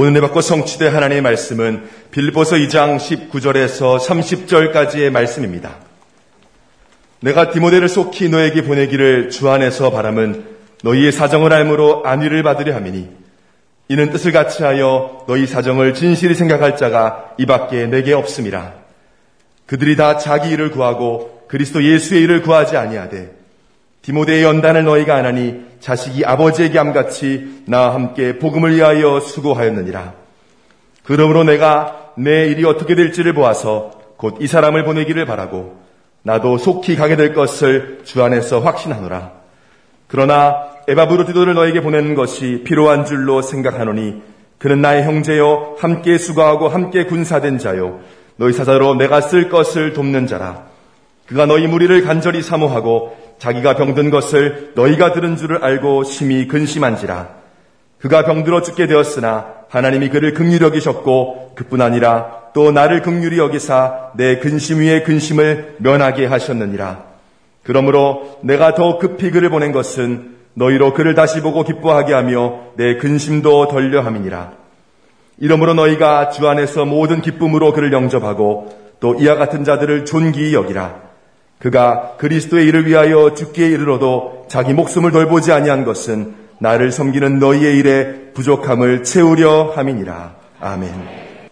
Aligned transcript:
오늘 0.00 0.14
내 0.14 0.22
받고 0.22 0.40
성취된 0.40 0.94
하나님의 0.94 1.20
말씀은 1.20 1.86
빌보서 2.10 2.56
2장 2.56 2.96
19절에서 2.96 3.98
30절까지의 3.98 5.10
말씀입니다. 5.10 5.76
내가 7.20 7.50
디모데를 7.50 7.86
속히 7.86 8.30
너에게 8.30 8.62
보내기를 8.62 9.28
주 9.28 9.50
안에서 9.50 9.90
바람은 9.90 10.46
너희의 10.84 11.12
사정을 11.12 11.52
알므로 11.52 12.02
안위를 12.06 12.42
받으려 12.42 12.74
함이니 12.76 13.10
이는 13.88 14.10
뜻을 14.10 14.32
같이 14.32 14.62
하여 14.62 15.22
너희 15.28 15.46
사정을 15.46 15.92
진실히 15.92 16.34
생각할 16.34 16.78
자가 16.78 17.34
이 17.36 17.44
밖에 17.44 17.84
내게 17.84 18.14
없음이라. 18.14 18.72
그들이 19.66 19.96
다 19.96 20.16
자기 20.16 20.48
일을 20.48 20.70
구하고 20.70 21.44
그리스도 21.46 21.84
예수의 21.84 22.22
일을 22.22 22.40
구하지 22.40 22.78
아니하되 22.78 23.39
디모데의 24.10 24.42
연단을 24.42 24.82
너희가 24.82 25.14
안 25.14 25.24
하니 25.24 25.60
자식이 25.78 26.24
아버지에게 26.24 26.78
함같이 26.78 27.62
나와 27.66 27.94
함께 27.94 28.38
복음을 28.40 28.74
위하여 28.74 29.20
수고하였느니라. 29.20 30.14
그러므로 31.04 31.44
내가 31.44 32.10
내 32.16 32.46
일이 32.48 32.64
어떻게 32.64 32.96
될지를 32.96 33.34
보아서 33.34 33.92
곧 34.16 34.38
이 34.40 34.48
사람을 34.48 34.82
보내기를 34.84 35.26
바라고 35.26 35.78
나도 36.22 36.58
속히 36.58 36.96
가게 36.96 37.14
될 37.14 37.34
것을 37.34 38.00
주 38.02 38.22
안에서 38.24 38.58
확신하노라. 38.58 39.30
그러나 40.08 40.56
에바브로디도를 40.88 41.54
너에게 41.54 41.80
보내는 41.80 42.16
것이 42.16 42.62
필요한 42.64 43.04
줄로 43.04 43.42
생각하노니 43.42 44.22
그는 44.58 44.80
나의 44.80 45.04
형제요 45.04 45.76
함께 45.78 46.18
수고하고 46.18 46.68
함께 46.68 47.04
군사된 47.04 47.58
자요 47.58 48.00
너희 48.36 48.52
사자로 48.52 48.96
내가 48.96 49.20
쓸 49.20 49.48
것을 49.48 49.92
돕는 49.92 50.26
자라. 50.26 50.64
그가 51.26 51.46
너희 51.46 51.68
무리를 51.68 52.02
간절히 52.02 52.42
사모하고 52.42 53.29
자기가 53.40 53.74
병든 53.74 54.10
것을 54.10 54.72
너희가 54.74 55.12
들은 55.12 55.36
줄을 55.36 55.64
알고 55.64 56.04
심히 56.04 56.46
근심한지라. 56.46 57.28
그가 57.98 58.24
병들어 58.24 58.62
죽게 58.62 58.86
되었으나 58.86 59.46
하나님이 59.70 60.10
그를 60.10 60.34
극률히 60.34 60.64
여기셨고 60.64 61.52
그뿐 61.54 61.80
아니라 61.80 62.50
또 62.54 62.70
나를 62.70 63.02
극률히 63.02 63.38
여기사 63.38 64.10
내 64.14 64.38
근심 64.38 64.80
위에 64.80 65.02
근심을 65.02 65.76
면하게 65.78 66.26
하셨느니라. 66.26 67.04
그러므로 67.62 68.38
내가 68.42 68.74
더 68.74 68.98
급히 68.98 69.30
그를 69.30 69.48
보낸 69.48 69.72
것은 69.72 70.36
너희로 70.54 70.92
그를 70.92 71.14
다시 71.14 71.40
보고 71.40 71.62
기뻐하게 71.62 72.12
하며 72.12 72.60
내 72.76 72.96
근심도 72.96 73.68
덜려 73.68 74.02
함이니라. 74.02 74.52
이러므로 75.38 75.72
너희가 75.72 76.28
주 76.28 76.46
안에서 76.46 76.84
모든 76.84 77.22
기쁨으로 77.22 77.72
그를 77.72 77.92
영접하고 77.92 78.78
또 79.00 79.14
이와 79.14 79.36
같은 79.36 79.64
자들을 79.64 80.04
존귀히 80.04 80.52
여기라. 80.52 81.09
그가 81.60 82.14
그리스도의 82.18 82.66
일을 82.66 82.86
위하여 82.86 83.34
죽기에 83.34 83.68
이르러도 83.68 84.46
자기 84.48 84.72
목숨을 84.72 85.12
돌보지 85.12 85.52
아니한 85.52 85.84
것은 85.84 86.34
나를 86.58 86.90
섬기는 86.90 87.38
너희의 87.38 87.76
일에 87.76 88.32
부족함을 88.34 89.04
채우려 89.04 89.72
함이니라. 89.76 90.34
아멘. 90.60 90.90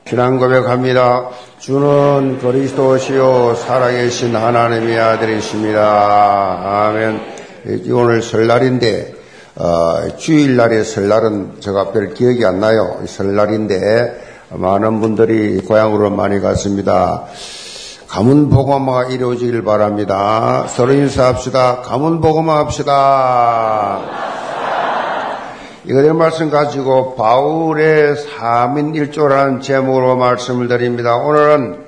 신앙 0.07 0.39
고백합니다. 0.39 1.29
주는 1.59 2.39
그리스도시요 2.39 3.55
살아계신 3.55 4.35
하나님의 4.35 4.99
아들이십니다. 4.99 6.87
아멘. 6.89 7.21
오늘 7.93 8.23
설날인데 8.23 9.15
어, 9.57 10.17
주일날의 10.17 10.85
설날은 10.85 11.61
제가 11.61 11.93
별 11.93 12.15
기억이 12.15 12.47
안 12.47 12.61
나요. 12.61 13.03
설날인데 13.07 14.23
많은 14.51 15.01
분들이 15.01 15.61
고향으로 15.61 16.11
많이 16.11 16.41
갔습니다. 16.41 17.27
가문 18.09 18.49
보고마가 18.49 19.11
이루어지길 19.11 19.63
바랍니다. 19.65 20.65
서로 20.67 20.95
인사합시다. 20.95 21.83
가문 21.83 22.23
보고마 22.23 22.57
합시다. 22.57 24.01
이거의 25.85 26.15
말씀 26.15 26.51
가지고 26.51 27.17
바울의 27.17 28.15
3인 28.15 29.13
1조라는 29.13 29.61
제목으로 29.61 30.17
말씀을 30.17 30.69
드립니다. 30.69 31.17
오늘은 31.17 31.85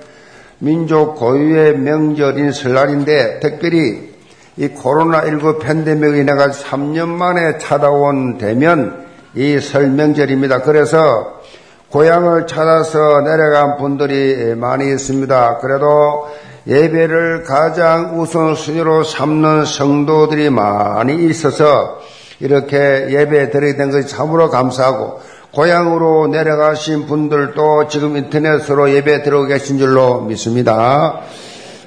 민족 0.59 1.17
고유의 1.17 1.79
명절인 1.79 2.53
설날인데 2.53 3.41
특별히 3.41 4.11
이 4.59 4.69
코로나19 4.69 5.61
팬데믹이 5.61 6.21
인해가 6.21 6.49
3년 6.49 7.09
만에 7.09 7.57
찾아온 7.57 8.37
대면 8.37 9.07
이 9.35 9.59
설명절입니다. 9.59 10.63
그래서 10.63 11.40
고향을 11.91 12.47
찾아서 12.47 13.21
내려간 13.23 13.77
분들이 13.77 14.55
많이 14.55 14.93
있습니다. 14.93 15.59
그래도 15.59 16.29
예배를 16.67 17.43
가장 17.43 18.21
우선순위로 18.21 19.03
삼는 19.03 19.65
성도들이 19.65 20.51
많이 20.51 21.27
있어서 21.27 21.99
이렇게 22.39 23.09
예배 23.11 23.51
드리게 23.51 23.77
된 23.77 23.91
것이 23.91 24.07
참으로 24.07 24.51
감사하고 24.51 25.21
고향으로 25.53 26.29
내려가신 26.29 27.07
분들도 27.07 27.89
지금 27.89 28.17
인터넷으로 28.17 28.93
예배 28.93 29.25
들어오 29.25 29.47
계신 29.47 29.79
줄로 29.79 30.21
믿습니다. 30.21 31.23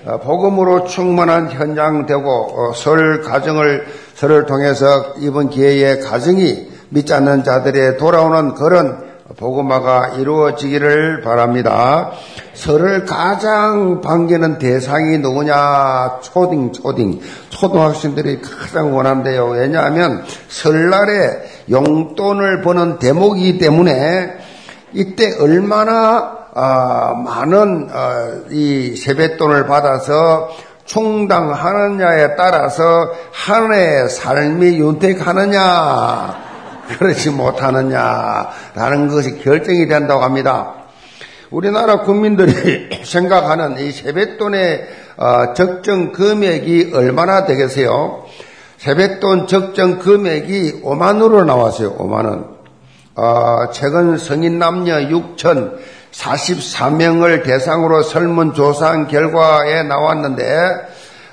어, 0.06 0.19
복음으로 0.22 0.84
충만한 0.84 1.50
현장 1.50 2.06
되고 2.06 2.30
어, 2.30 2.74
설 2.74 3.22
가정을 3.22 3.86
설을 4.16 4.47
통해서 4.47 5.13
이번 5.19 5.50
기회에 5.50 6.00
가정이 6.00 6.68
믿지 6.90 7.13
않는 7.13 7.46
자들의 7.46 7.97
돌아오는 7.97 8.53
그런 8.56 9.12
복음화가 9.38 10.16
이루어지기를 10.18 11.22
바랍니다. 11.22 12.12
설을 12.54 13.06
가장 13.06 14.02
반기는 14.02 14.60
대상이 14.60 15.18
누구냐? 15.20 16.20
초딩, 16.22 16.74
초딩. 16.74 17.22
초등학생들이 17.50 18.42
가장 18.42 18.96
원한대요. 18.96 19.48
왜냐하면 19.48 20.24
설날에 20.50 21.42
용돈을 21.70 22.62
버는 22.62 23.00
대목이기 23.00 23.60
때문에 23.60 24.38
이때 24.92 25.36
얼마나 25.40 26.44
어, 26.56 27.16
많은 27.16 27.90
어, 27.92 28.44
이 28.52 28.96
세뱃돈을 28.96 29.66
받아서 29.66 30.50
충당하느냐에 30.86 32.36
따라서 32.36 32.84
한 33.32 33.74
해의 33.74 34.10
삶이 34.10 34.78
윤택하느냐 34.78 36.43
그렇지 36.88 37.30
못하느냐라는 37.32 39.08
것이 39.10 39.40
결정이 39.40 39.88
된다고 39.88 40.24
합니다. 40.24 40.74
우리나라 41.50 42.02
국민들이 42.02 43.04
생각하는 43.06 43.78
이 43.80 43.92
세뱃돈의 43.92 44.88
어, 45.18 45.54
적정 45.54 46.12
금액이 46.12 46.92
얼마나 46.94 47.46
되겠어요? 47.46 48.26
세뱃돈 48.78 49.48
적정 49.48 50.00
금액이 50.00 50.82
5만으로 50.84 51.46
나왔어요. 51.46 51.96
5만원. 51.96 52.54
어, 53.16 53.70
최근 53.72 54.18
성인 54.18 54.58
남녀 54.58 54.96
6천 54.96 55.78
44명을 56.12 57.44
대상으로 57.44 58.02
설문조사한 58.02 59.08
결과에 59.08 59.84
나왔는데 59.84 60.44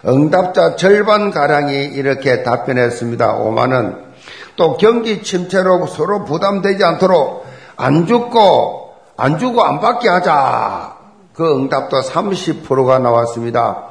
응답자 0.06 0.76
절반가량이 0.76 1.84
이렇게 1.86 2.42
답변했습니다. 2.42 3.38
5만원. 3.38 4.09
또 4.60 4.76
경기 4.76 5.22
침체로 5.22 5.86
서로 5.86 6.26
부담되지 6.26 6.84
않도록 6.84 7.46
안 7.78 8.06
죽고 8.06 8.92
안 9.16 9.38
주고 9.38 9.64
안 9.64 9.80
받게 9.80 10.06
하자. 10.06 10.96
그 11.32 11.50
응답도 11.56 12.02
30%가 12.02 12.98
나왔습니다. 12.98 13.84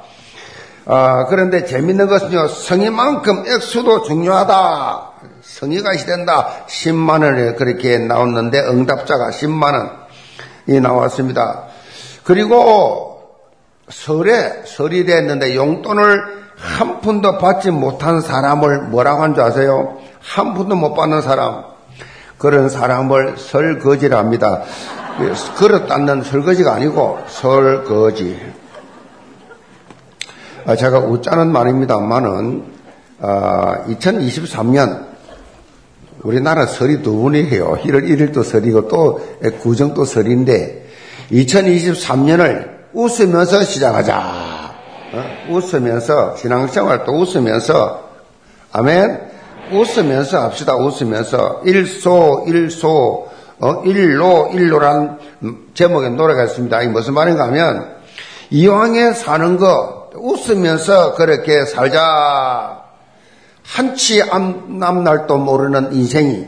아, 0.85 1.25
그런데 1.25 1.65
재밌는 1.65 2.05
것은요, 2.07 2.47
성의만큼 2.49 3.45
액수도 3.47 4.03
중요하다. 4.03 5.09
성의가 5.41 5.97
시된다. 5.97 6.49
10만원에 6.67 7.55
그렇게 7.57 7.97
나왔는데 7.97 8.59
응답자가 8.59 9.31
10만 9.31 9.73
원이 10.67 10.81
나왔습니다. 10.81 11.63
그리고 12.23 13.23
설에, 13.89 14.61
설이 14.65 15.07
됐는데 15.07 15.55
용돈을 15.55 16.39
한 16.57 17.01
푼도 17.01 17.39
받지 17.39 17.71
못한 17.71 18.21
사람을 18.21 18.81
뭐라고 18.89 19.23
한 19.23 19.33
줄 19.33 19.43
아세요? 19.43 19.97
한 20.19 20.53
푼도 20.53 20.75
못 20.75 20.93
받는 20.93 21.21
사람, 21.21 21.63
그런 22.37 22.69
사람을 22.69 23.37
설거지랍니다. 23.37 24.63
그릇 25.57 25.87
닦는 25.87 26.23
설거지가 26.23 26.73
아니고 26.73 27.19
설거지. 27.27 28.39
아, 30.65 30.75
제가 30.75 30.99
웃자는 30.99 31.51
말입니다만은 31.51 32.63
아, 33.21 33.83
2023년 33.87 35.09
우리나라 36.21 36.65
설이 36.65 37.01
두 37.01 37.15
분이에요. 37.17 37.77
1월 37.83 38.07
1일도 38.07 38.43
설이고 38.43 38.87
또 38.87 39.21
구정도 39.61 40.05
설인데 40.05 40.87
2023년을 41.31 42.79
웃으면서 42.93 43.63
시작하자. 43.63 44.69
어? 45.11 45.23
웃으면서 45.49 46.35
신앙생활 46.37 47.03
도 47.05 47.13
웃으면서 47.13 48.09
아멘. 48.71 49.28
웃으면서 49.71 50.41
합시다. 50.41 50.75
웃으면서 50.75 51.61
일소 51.65 52.45
일소 52.47 53.29
어, 53.61 53.81
일로 53.83 54.49
일로란 54.53 55.19
제목의 55.73 56.11
노래가 56.11 56.45
있습니다. 56.45 56.81
이게 56.81 56.91
무슨 56.91 57.13
말인가 57.13 57.45
하면 57.47 57.95
이왕에 58.51 59.13
사는 59.13 59.57
거 59.57 60.09
웃으면서 60.15 61.15
그렇게 61.15 61.65
살자. 61.65 62.83
한치 63.63 64.23
앞날도 64.23 65.37
모르는 65.37 65.93
인생이 65.93 66.47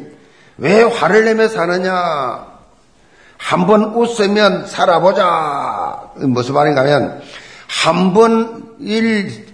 왜 0.57 0.81
화를 0.83 1.25
내며 1.25 1.47
사느냐? 1.47 2.51
한번 3.37 3.95
웃으면 3.95 4.67
살아보자. 4.67 6.11
무슨 6.15 6.53
말인가 6.53 6.81
하면, 6.81 7.21
한 7.71 8.13
번 8.13 8.75
일, 8.79 9.45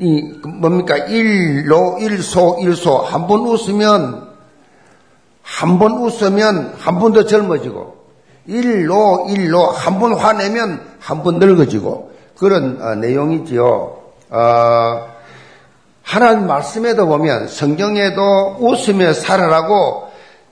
뭡니까? 0.42 0.98
일로, 0.98 1.98
일소, 2.00 2.58
일소. 2.62 2.98
한 2.98 3.28
번 3.28 3.42
웃으면, 3.42 4.28
한 5.44 5.78
번 5.80 5.92
웃으면 6.02 6.74
한 6.80 7.00
번 7.00 7.14
더 7.14 7.25
젊어지고, 7.25 7.96
일로, 8.48 9.28
일로. 9.30 9.68
한 9.68 10.00
번 10.00 10.14
화내면 10.14 10.81
한 11.00 11.22
번 11.24 11.38
늙어지고, 11.40 12.12
그런 12.40 12.80
어, 12.81 12.96
내용이지요. 12.96 13.98
어, 14.30 15.08
하나님 16.04 16.48
말씀에도 16.48 17.06
보면 17.06 17.48
성경에도 17.48 18.58
웃으며 18.60 19.14
살아라고 19.14 20.08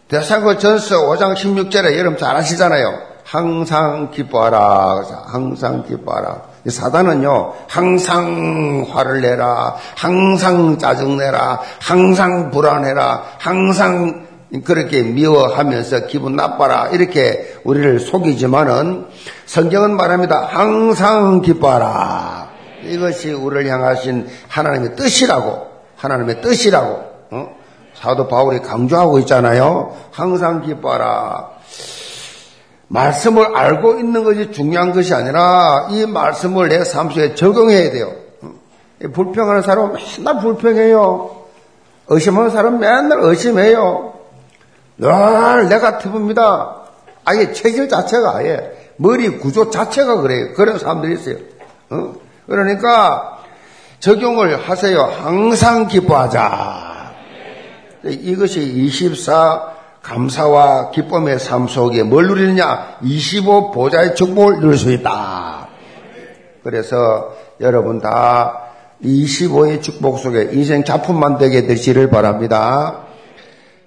대사고 0.09 0.57
전서 0.57 1.07
5장 1.09 1.33
16절에 1.35 1.97
여러분 1.97 2.17
잘 2.19 2.35
아시잖아요. 2.35 2.93
항상 3.23 4.11
기뻐하라. 4.11 5.25
항상 5.27 5.83
기뻐하라. 5.83 6.54
사단은요, 6.69 7.53
항상 7.67 8.85
화를 8.89 9.21
내라. 9.21 9.75
항상 9.95 10.77
짜증내라. 10.77 11.61
항상 11.79 12.51
불안해라. 12.51 13.23
항상 13.37 14.25
그렇게 14.63 15.03
미워하면서 15.03 16.07
기분 16.07 16.35
나빠라. 16.35 16.89
이렇게 16.91 17.55
우리를 17.63 17.99
속이지만은 17.99 19.05
성경은 19.45 19.95
말합니다. 19.95 20.47
항상 20.51 21.41
기뻐하라. 21.41 22.49
이것이 22.83 23.31
우리를 23.31 23.71
향하신 23.71 24.27
하나님의 24.47 24.95
뜻이라고. 24.95 25.67
하나님의 25.97 26.41
뜻이라고. 26.41 27.03
어? 27.31 27.49
사도 27.93 28.27
바울이 28.27 28.59
강조하고 28.59 29.19
있잖아요. 29.19 29.95
항상 30.11 30.61
기뻐하라. 30.61 31.49
말씀을 32.87 33.55
알고 33.55 33.99
있는 33.99 34.23
것이 34.23 34.51
중요한 34.51 34.91
것이 34.93 35.13
아니라 35.13 35.87
이 35.91 36.05
말씀을 36.05 36.69
내 36.69 36.83
삶 36.83 37.09
속에 37.09 37.35
적용해야 37.35 37.91
돼요. 37.91 38.13
불평하는 39.13 39.61
사람은 39.61 39.97
맨날 40.17 40.39
불평해요. 40.39 41.35
의심하는 42.07 42.49
사람은 42.51 42.79
맨날 42.79 43.19
의심해요. 43.21 44.13
늘 44.97 45.69
네가티브입니다. 45.69 46.75
아예 47.25 47.51
체질 47.51 47.89
자체가 47.89 48.37
아예 48.37 48.71
머리 48.97 49.29
구조 49.39 49.69
자체가 49.69 50.21
그래요. 50.21 50.53
그런 50.53 50.77
사람들이 50.79 51.13
있어요. 51.15 51.35
어? 51.89 52.13
그러니까 52.45 53.39
적용을 53.99 54.69
하세요. 54.69 55.01
항상 55.01 55.87
기뻐하자. 55.87 57.13
이것이 58.03 58.61
24 58.61 59.74
감사와 60.05 60.91
기쁨의 60.91 61.39
삶 61.39 61.67
속에 61.67 62.03
뭘 62.03 62.27
누리느냐? 62.27 62.97
25 63.01 63.71
보좌의 63.71 64.15
축복을 64.15 64.59
누릴 64.59 64.77
수 64.77 64.91
있다. 64.91 65.67
그래서 66.63 67.33
여러분 67.59 67.99
다 67.99 68.61
25의 69.03 69.81
축복 69.81 70.19
속에 70.19 70.49
인생 70.53 70.83
작품만 70.83 71.37
되게 71.39 71.65
되시를 71.65 72.09
바랍니다. 72.09 73.04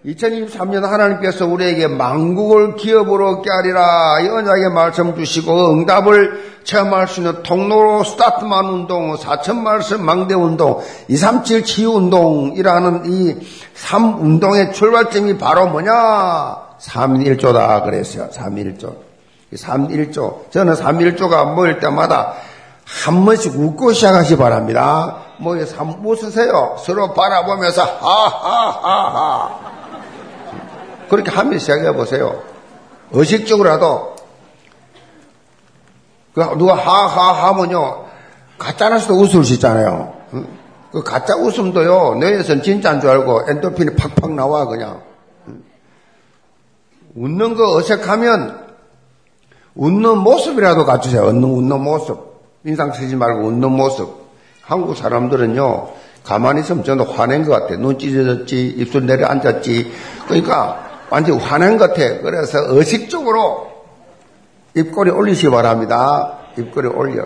2023년 0.06 0.82
하나님께서 0.82 1.46
우리에게 1.46 1.88
망국을 1.88 2.76
기업으로 2.76 3.42
하리라 3.48 4.20
이 4.20 4.28
언약의 4.28 4.70
말씀 4.70 5.14
주시고 5.16 5.72
응답을 5.72 6.58
체험할 6.62 7.08
수 7.08 7.20
있는 7.20 7.42
통로로 7.42 8.04
스타트만 8.04 8.66
운동, 8.66 9.16
4천 9.16 9.56
말씀 9.56 10.04
망대 10.04 10.34
운동, 10.34 10.80
237 11.08 11.64
치유 11.64 11.92
운동이라는 11.92 13.02
이 13.06 13.36
3 13.74 14.20
운동의 14.20 14.72
출발점이 14.72 15.38
바로 15.38 15.68
뭐냐? 15.68 15.92
3일조다 16.80 17.84
그랬어요. 17.84 18.28
3일조. 18.28 18.96
3일조. 19.54 20.50
저는 20.50 20.74
3일조가 20.74 21.54
모일 21.54 21.78
때마다 21.78 22.34
한 22.84 23.24
번씩 23.24 23.54
웃고 23.54 23.92
시작하시 23.92 24.36
바랍니다. 24.36 25.18
모여서 25.38 25.76
한번 25.78 26.04
웃으세요. 26.04 26.76
서로 26.80 27.14
바라보면서 27.14 27.82
하하하하. 27.82 29.67
그렇게 31.08 31.31
하면 31.31 31.58
시작해 31.58 31.93
보세요. 31.93 32.43
의식적으로라도 33.12 34.16
그 36.34 36.40
누가 36.58 36.75
하하 36.75 37.49
하면요 37.49 38.05
가짜나서도 38.58 39.14
웃을 39.14 39.44
수 39.44 39.55
있잖아요. 39.55 40.14
그 40.93 41.02
가짜 41.02 41.37
웃음도요 41.37 42.16
뇌에선 42.16 42.62
진짜인 42.62 43.00
줄 43.00 43.10
알고 43.10 43.43
엔도핀이 43.49 43.96
팍팍 43.96 44.32
나와 44.32 44.66
그냥 44.66 45.02
웃는 47.14 47.54
거 47.54 47.76
어색하면 47.76 48.69
웃는 49.75 50.19
모습이라도 50.19 50.84
갖추세요. 50.84 51.22
웃는 51.22 51.44
웃는 51.44 51.81
모습 51.81 52.28
인상 52.64 52.93
쓰지 52.93 53.16
말고 53.16 53.46
웃는 53.46 53.72
모습. 53.72 54.28
한국 54.62 54.96
사람들은요 54.96 55.88
가만히 56.25 56.61
있으면 56.61 56.84
저는 56.84 57.06
화낸 57.06 57.44
것 57.46 57.52
같아. 57.52 57.76
눈 57.76 57.99
찢어졌지, 57.99 58.75
입술 58.76 59.06
내려앉았지. 59.06 59.93
그러니까 60.26 60.88
완전 61.10 61.38
화난 61.38 61.78
것 61.78 61.93
같아. 61.93 62.20
그래서 62.20 62.58
의식적으로 62.69 63.69
입꼬리 64.75 65.10
올리시기 65.10 65.50
바랍니다. 65.50 66.38
입꼬리 66.56 66.88
올려. 66.88 67.25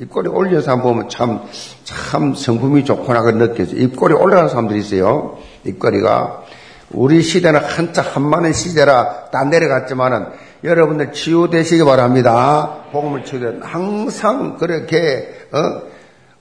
입꼬리 0.00 0.28
올려서 0.28 0.70
한번 0.72 0.92
보면 0.92 1.08
참, 1.08 1.42
참 1.84 2.34
성품이 2.34 2.84
좋구나 2.84 3.22
그 3.22 3.30
느껴져. 3.30 3.76
입꼬리 3.76 4.14
올라가는 4.14 4.48
사람들이 4.48 4.80
있어요. 4.80 5.38
입꼬리가. 5.64 6.42
우리 6.90 7.22
시대는 7.22 7.60
한자 7.60 8.00
한만의 8.02 8.54
시대라 8.54 9.30
다 9.30 9.44
내려갔지만은 9.44 10.26
여러분들 10.64 11.12
치유되시기 11.12 11.84
바랍니다. 11.84 12.84
복음을 12.92 13.24
치유되 13.24 13.60
항상 13.62 14.56
그렇게, 14.56 15.28
어? 15.52 15.82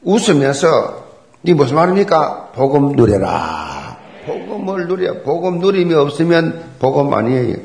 웃으면서, 0.03 1.05
이 1.43 1.53
무슨 1.53 1.75
말입니까? 1.75 2.51
복음 2.55 2.95
누려라. 2.95 3.86
복음을 4.27 4.87
누려 4.87 5.21
복음 5.23 5.59
누림이 5.59 5.93
없으면 5.93 6.75
복음 6.79 7.13
아니에요. 7.13 7.55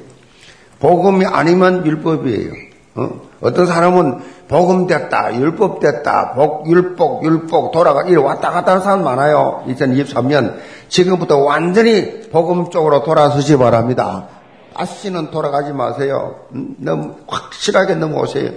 복음이 0.79 1.27
아니면 1.27 1.85
율법이에요. 1.85 2.53
어? 2.95 3.11
떤 3.53 3.67
사람은 3.67 4.21
복음 4.49 4.87
됐다, 4.87 5.35
율법 5.35 5.81
됐다, 5.81 6.35
복, 6.35 6.69
율법, 6.69 7.25
율법 7.25 7.73
돌아가, 7.73 8.03
이래 8.03 8.17
왔다 8.17 8.51
갔다 8.51 8.73
하는 8.73 8.83
사람 8.83 9.03
많아요. 9.03 9.65
2023년. 9.67 10.57
지금부터 10.89 11.39
완전히 11.39 12.29
복음 12.31 12.71
쪽으로 12.71 13.03
돌아서시 13.03 13.57
바랍니다. 13.57 14.29
다시는 14.77 15.31
돌아가지 15.31 15.73
마세요. 15.73 16.37
음, 16.55 16.77
너무 16.79 17.17
확실하게 17.27 17.95
넘어오세요. 17.95 18.51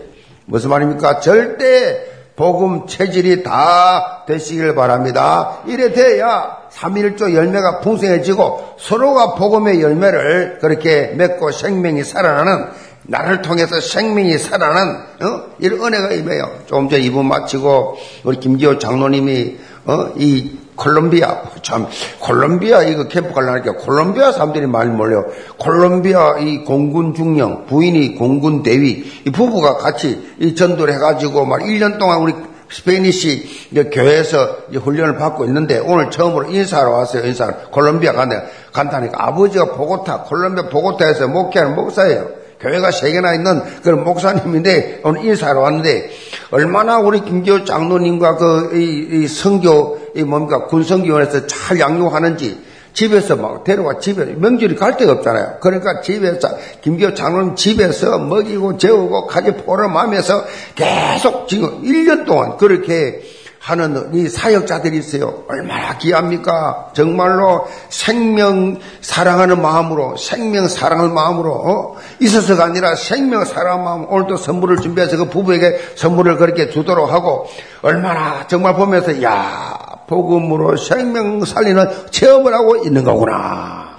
무슨 0.45 0.69
말입니까? 0.69 1.19
절대 1.19 2.05
복음 2.35 2.87
체질이 2.87 3.43
다 3.43 4.23
되시길 4.27 4.75
바랍니다. 4.75 5.59
이래 5.65 5.93
돼야 5.93 6.64
삼일조 6.75 7.33
열매가 7.33 7.79
풍성해지고 7.79 8.75
서로가 8.77 9.35
복음의 9.35 9.81
열매를 9.81 10.57
그렇게 10.59 11.13
맺고 11.15 11.51
생명이 11.51 12.03
살아나는 12.03 12.67
나를 13.03 13.41
통해서 13.41 13.79
생명이 13.79 14.37
살아나는 14.37 14.95
어? 15.21 15.43
이런 15.59 15.81
은혜가 15.81 16.13
임해요. 16.13 16.63
조금 16.65 16.89
전에 16.89 17.01
이분 17.03 17.27
마치고 17.27 17.97
우리 18.25 18.39
김기호 18.39 18.77
장로님이 18.77 19.57
어? 19.85 20.11
이 20.17 20.59
콜롬비아 20.75 21.43
참 21.61 21.87
콜롬비아 22.19 22.83
이거 22.83 23.07
캠프 23.07 23.33
갈라니까 23.33 23.73
콜롬비아 23.77 24.33
사람들이 24.33 24.67
많이 24.67 24.91
몰려 24.91 25.23
콜롬비아 25.57 26.39
이 26.39 26.65
공군 26.65 27.13
중령 27.13 27.65
부인이 27.67 28.15
공군 28.15 28.63
대위 28.63 29.05
이 29.25 29.31
부부가 29.31 29.77
같이 29.77 30.33
이 30.39 30.53
전도를 30.53 30.93
해가지고 30.95 31.45
막 31.45 31.61
1년 31.61 31.97
동안 31.97 32.19
우리 32.19 32.33
Spanish 32.69 33.69
교회에서 33.91 34.57
훈련을 34.73 35.17
받고 35.17 35.45
있는데 35.45 35.79
오늘 35.79 36.09
처음으로 36.09 36.49
인사하러 36.49 36.91
왔어요. 36.91 37.25
인사를 37.25 37.53
콜롬비아 37.71 38.13
간다 38.13 38.43
간다니까 38.71 39.27
아버지가 39.27 39.73
보고타 39.73 40.23
콜롬비아 40.23 40.69
보고타에서 40.69 41.27
목회하는 41.27 41.75
목사예요. 41.75 42.45
교회가 42.59 42.91
세 42.91 43.11
개나 43.11 43.33
있는 43.33 43.61
그런 43.83 44.03
목사님인데 44.03 45.01
오늘 45.03 45.25
인사하러 45.25 45.59
왔는데 45.61 46.09
얼마나 46.51 46.97
우리 46.97 47.21
김기호 47.21 47.65
장로님과 47.65 48.37
그 48.37 48.71
이, 48.75 49.23
이 49.23 49.27
성교 49.27 50.13
이 50.15 50.23
뭡니까 50.23 50.65
군성교원에서 50.65 51.47
잘 51.47 51.79
양육하는지 51.79 52.74
집에서 52.95 53.35
막 53.35 53.63
데려와 53.63 53.99
집에 53.99 54.25
명절이 54.25 54.75
갈 54.75 54.97
데가 54.97 55.11
없잖아요. 55.11 55.57
그러니까 55.59 56.01
집에서 56.01 56.49
김기호 56.81 57.13
장로님 57.13 57.55
집에서 57.55 58.17
먹이고 58.17 58.77
재우고 58.77 59.27
가지 59.27 59.51
포럼하면서 59.51 60.45
계속 60.73 61.47
지금 61.47 61.83
1년 61.83 62.25
동안 62.25 62.57
그렇게 62.57 63.21
하는 63.65 64.11
이 64.13 64.29
사역자들이 64.29 64.97
있어요. 64.97 65.43
얼마나 65.47 65.97
귀합니까? 65.97 66.91
정말로 66.93 67.67
생명 67.89 68.79
사랑하는 69.01 69.59
마음으로, 69.59 70.15
생명 70.17 70.67
사랑하는 70.67 71.15
마음으로, 71.15 71.51
어? 71.51 71.95
있어서가 72.21 72.65
아니라 72.65 72.93
생명 72.93 73.43
사랑하는 73.43 73.83
마음, 73.83 74.05
오늘도 74.07 74.37
선물을 74.37 74.77
준비해서 74.77 75.17
그 75.17 75.29
부부에게 75.29 75.79
선물을 75.95 76.37
그렇게 76.37 76.69
주도록 76.69 77.11
하고, 77.11 77.47
얼마나 77.81 78.45
정말 78.45 78.75
보면서, 78.75 79.23
야, 79.23 79.94
복음으로 80.07 80.77
생명 80.77 81.43
살리는 81.43 81.87
체험을 82.11 82.53
하고 82.53 82.77
있는 82.77 83.03
거구나. 83.03 83.97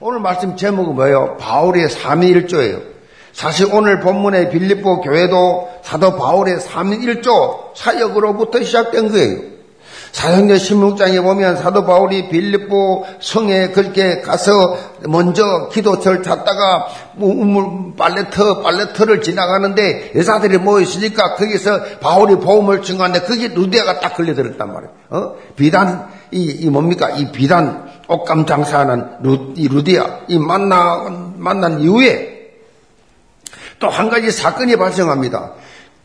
오늘 0.00 0.20
말씀 0.20 0.56
제목은 0.56 0.94
뭐예요? 0.96 1.36
바울의 1.38 1.88
삼위일조예요. 1.88 2.80
사실 3.32 3.68
오늘 3.72 4.00
본문의 4.00 4.50
빌립보 4.50 5.00
교회도 5.00 5.70
사도 5.82 6.16
바울의 6.16 6.56
3.1조 6.56 7.74
사역으로부터 7.74 8.62
시작된 8.62 9.10
거예요. 9.10 9.51
사도행전 10.12 10.58
16장에 10.58 11.22
보면 11.22 11.56
사도 11.56 11.84
바울이 11.86 12.28
빌립보 12.28 13.06
성에 13.20 13.68
그렇게 13.68 14.20
가서 14.20 14.76
먼저 15.08 15.68
기도처를 15.70 16.22
찾다가 16.22 16.86
우물 17.16 17.96
빨래터 17.96 18.60
빨래터를 18.60 19.22
지나가는데 19.22 20.12
여자들이 20.14 20.58
모여 20.58 20.82
있으니까 20.82 21.34
거기서 21.34 21.98
바울이 22.00 22.36
보험을 22.36 22.82
증거하는데 22.82 23.26
거기 23.26 23.48
루디아가 23.48 24.00
딱 24.00 24.14
걸려들었단 24.14 24.72
말이에요. 24.72 24.92
어? 25.10 25.34
비단 25.56 26.08
이, 26.30 26.44
이 26.44 26.68
뭡니까 26.68 27.10
이 27.10 27.32
비단 27.32 27.90
옷감 28.06 28.46
장사하는 28.46 29.06
루, 29.22 29.54
이 29.56 29.66
루디아 29.66 30.20
이 30.28 30.38
만나 30.38 31.06
만난 31.36 31.80
이후에 31.80 32.32
또 33.78 33.88
한 33.88 34.10
가지 34.10 34.30
사건이 34.30 34.76
발생합니다. 34.76 35.52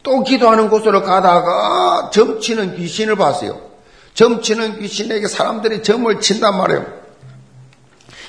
또 0.01 0.23
기도하는 0.23 0.69
곳으로 0.69 1.03
가다가 1.03 2.09
점치는 2.11 2.77
귀신을 2.77 3.17
봤어요. 3.17 3.66
점치는 4.17 4.79
귀신에게 4.79 5.27
사람들이 5.27 5.83
점을 5.83 6.19
친단 6.19 6.57
말이에요. 6.57 6.85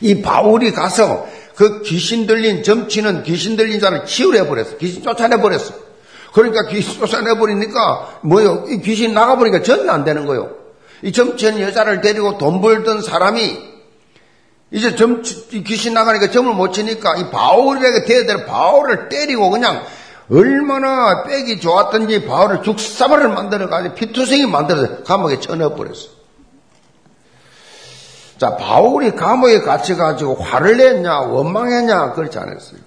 이 0.02 0.20
바울이 0.20 0.72
가서 0.72 1.26
그 1.54 1.80
귀신 1.82 2.26
들린 2.26 2.62
점치는 2.62 3.22
귀신 3.22 3.56
들린 3.56 3.80
자를 3.80 4.04
치유해 4.04 4.46
버렸어. 4.46 4.76
귀신 4.76 5.02
쫓아내 5.02 5.38
버렸어. 5.38 5.74
그러니까 6.34 6.66
귀신 6.68 7.00
쫓아내 7.00 7.38
버리니까 7.38 8.20
뭐요? 8.22 8.66
이 8.68 8.82
귀신 8.82 9.14
나가 9.14 9.36
버리니까 9.36 9.62
전혀 9.64 9.90
안 9.90 10.04
되는 10.04 10.26
거예요. 10.26 10.50
이 11.00 11.10
점치는 11.10 11.62
여자를 11.62 12.02
데리고 12.02 12.36
돈 12.36 12.60
벌던 12.60 13.00
사람이 13.00 13.58
이제 14.70 14.94
점 14.94 15.22
귀신 15.64 15.94
나가니까 15.94 16.30
점을 16.30 16.52
못 16.52 16.72
치니까 16.72 17.16
이 17.16 17.30
바울에게 17.30 18.04
대대로 18.04 18.44
바울을 18.44 19.08
때리고 19.08 19.48
그냥 19.48 19.82
얼마나 20.30 21.22
빼기 21.22 21.60
좋았던지 21.60 22.26
바울을 22.26 22.62
죽사발을 22.62 23.28
만들어가지고 23.28 23.94
피투성이 23.94 24.46
만들어서 24.46 25.02
감옥에 25.02 25.40
쳐넣어버렸어. 25.40 26.18
자, 28.38 28.56
바울이 28.56 29.16
감옥에 29.16 29.60
갇혀가지고 29.60 30.36
화를 30.36 30.76
냈냐, 30.76 31.20
원망했냐, 31.20 32.12
그렇지 32.12 32.38
않았어요. 32.38 32.80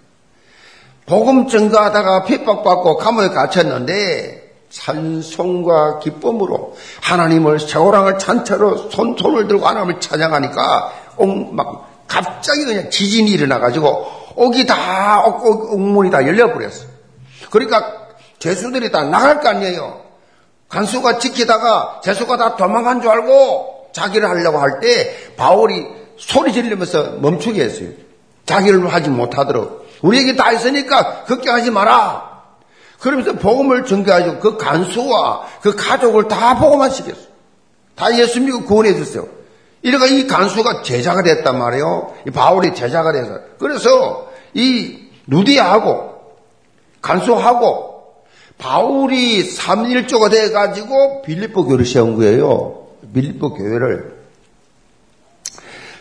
복음 1.05 1.47
증거하다가 1.47 2.23
핍박받고 2.23 2.97
감옥에 2.97 3.29
갇혔는데, 3.29 4.39
찬송과 4.69 5.99
기쁨으로 5.99 6.77
하나님을 7.01 7.59
세오랑을 7.59 8.17
찬채로 8.17 8.89
손톱을 8.91 9.49
들고 9.49 9.67
하나님을 9.67 9.99
찬양하니까, 9.99 10.93
옥, 11.17 11.53
막, 11.53 12.05
갑자기 12.07 12.63
그냥 12.63 12.89
지진이 12.89 13.29
일어나가지고, 13.31 14.05
옥이 14.35 14.65
다, 14.65 15.21
옥, 15.25 15.45
옥, 15.45 15.73
옥문이 15.73 16.11
다 16.11 16.25
열려버렸어. 16.25 16.90
그러니까 17.51 18.07
죄수들이 18.39 18.91
다 18.91 19.03
나갈 19.03 19.39
거 19.41 19.49
아니에요. 19.49 20.01
간수가 20.69 21.19
지키다가 21.19 22.01
죄수가 22.03 22.37
다 22.37 22.55
도망간 22.55 23.01
줄 23.01 23.11
알고 23.11 23.89
자기를 23.93 24.27
하려고 24.27 24.57
할 24.57 24.79
때 24.79 25.15
바울이 25.35 25.85
소리 26.17 26.53
지르면서 26.53 27.17
멈추게 27.19 27.63
했어요. 27.63 27.89
자기를 28.45 28.91
하지 28.91 29.09
못하도록. 29.09 29.87
우리에게 30.01 30.35
다 30.35 30.51
있으니까 30.51 31.23
걱정하지 31.25 31.71
마라. 31.71 32.31
그러면서 32.99 33.33
복음을 33.33 33.85
전개하죠. 33.85 34.39
그 34.39 34.57
간수와 34.57 35.43
그 35.61 35.75
가족을 35.75 36.27
다 36.27 36.57
복음만 36.57 36.89
시켰어요. 36.89 37.25
다 37.95 38.17
예수 38.17 38.39
믿고 38.41 38.63
구원해 38.63 38.95
줬어요. 38.95 39.27
이래가 39.81 40.05
이 40.05 40.27
간수가 40.27 40.83
제자가 40.83 41.23
됐단 41.23 41.57
말이에요. 41.57 42.13
이 42.27 42.31
바울이 42.31 42.73
제자가 42.75 43.11
돼서. 43.11 43.39
그래서 43.59 44.29
이 44.53 44.99
루디아하고 45.27 46.11
간수하고 47.01 47.91
바울이 48.57 49.55
3일조가 49.55 50.29
돼가지고 50.29 51.23
빌립보 51.23 51.65
교회를 51.65 51.85
세운 51.85 52.15
거예요. 52.15 52.87
빌립보 53.13 53.55
교회를. 53.55 54.21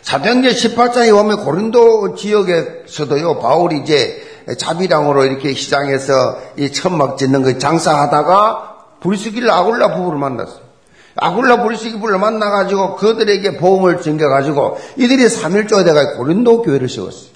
사도행전 0.02 0.52
18장에 0.52 1.12
보면 1.12 1.44
고린도 1.44 2.14
지역에서도요, 2.16 3.38
바울이 3.38 3.78
이제 3.78 4.22
자비랑으로 4.58 5.24
이렇게 5.24 5.54
시장에서 5.54 6.38
이 6.56 6.72
천막 6.72 7.16
짓는 7.16 7.42
거 7.42 7.58
장사하다가 7.58 8.76
브리스길 9.00 9.50
아굴라 9.50 9.94
부부를 9.94 10.18
만났어요. 10.18 10.70
아굴라 11.16 11.62
브리스기 11.62 11.92
부부를 11.92 12.18
만나가지고 12.18 12.96
그들에게 12.96 13.58
보험을 13.58 14.00
증겨가지고 14.00 14.78
이들이 14.96 15.24
3일조가 15.26 15.84
돼가지고 15.84 16.18
고린도 16.18 16.62
교회를 16.62 16.88
세웠어요. 16.88 17.30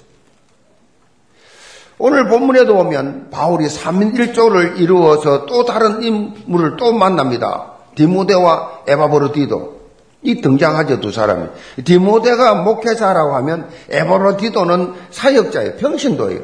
오늘 1.97 2.27
본문에도 2.27 2.75
보면 2.75 3.29
바울이 3.31 3.67
3인 3.67 4.15
1조를 4.15 4.79
이루어서 4.79 5.45
또 5.45 5.63
다른 5.63 6.03
인물을 6.03 6.75
또 6.77 6.91
만납니다. 6.91 7.71
디모데와 7.95 8.81
에바브로디도. 8.87 9.75
이 10.23 10.41
등장하죠, 10.41 10.99
두 10.99 11.11
사람이. 11.11 11.47
디모데가 11.85 12.55
목회자라고 12.55 13.35
하면 13.35 13.69
에바브로디도는 13.89 14.93
사역자예요. 15.11 15.75
평신도예요. 15.75 16.41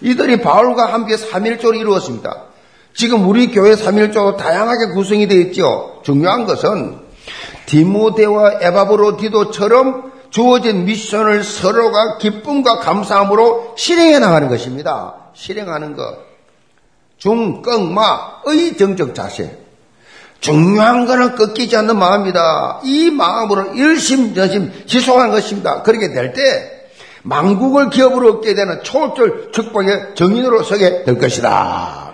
이들이 0.00 0.40
바울과 0.40 0.86
함께 0.86 1.14
3일조를 1.16 1.78
이루었습니다. 1.78 2.44
지금 2.94 3.28
우리 3.28 3.52
교회 3.52 3.74
3일조 3.74 4.36
다양하게 4.36 4.94
구성이 4.94 5.28
되어 5.28 5.38
있죠. 5.38 6.00
중요한 6.02 6.46
것은 6.46 6.98
디모데와 7.66 8.58
에바브로디도처럼 8.62 10.10
주어진 10.30 10.84
미션을 10.84 11.42
서로가 11.44 12.18
기쁨과 12.18 12.78
감사함으로 12.78 13.74
실행해 13.76 14.18
나가는 14.18 14.48
것입니다. 14.48 15.14
실행하는 15.34 15.96
것. 15.96 16.18
중껑마의 17.18 18.76
정적 18.78 19.14
자세. 19.14 19.58
중요한 20.40 21.06
거는 21.06 21.34
꺾이지 21.36 21.76
않는 21.76 21.98
마음이다. 21.98 22.80
이 22.84 23.10
마음으로 23.10 23.74
일심전심 23.74 24.86
지속하는 24.86 25.30
것입니다. 25.32 25.82
그렇게 25.82 26.12
될 26.12 26.32
때 26.32 26.80
망국을 27.22 27.90
기업으로 27.90 28.34
얻게 28.36 28.54
되는 28.54 28.82
초월절 28.82 29.50
축복의 29.52 30.14
정인으로 30.14 30.62
서게 30.62 31.04
될 31.04 31.18
것이다. 31.18 32.09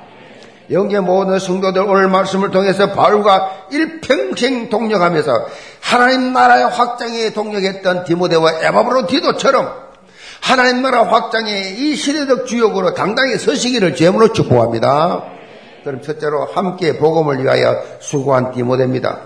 영계 0.70 1.00
모든 1.00 1.38
성도들 1.38 1.82
오늘 1.82 2.08
말씀을 2.08 2.50
통해서 2.50 2.92
바울과 2.92 3.68
일평생 3.70 4.68
동력하면서 4.68 5.46
하나님 5.80 6.32
나라의 6.32 6.68
확장에 6.68 7.30
동력했던 7.30 8.04
디모데와 8.04 8.60
에바브로 8.62 9.06
디도처럼 9.06 9.86
하나님 10.40 10.82
나라 10.82 11.04
확장의 11.04 11.74
이 11.78 11.96
시대적 11.96 12.46
주역으로 12.46 12.94
당당히 12.94 13.36
서시기를 13.38 13.94
제물로 13.96 14.32
축복합니다. 14.32 15.24
그럼 15.84 16.02
첫째로 16.02 16.46
함께 16.46 16.98
복음을 16.98 17.42
위하여 17.42 17.80
수고한 18.00 18.52
디모데입니다. 18.52 19.20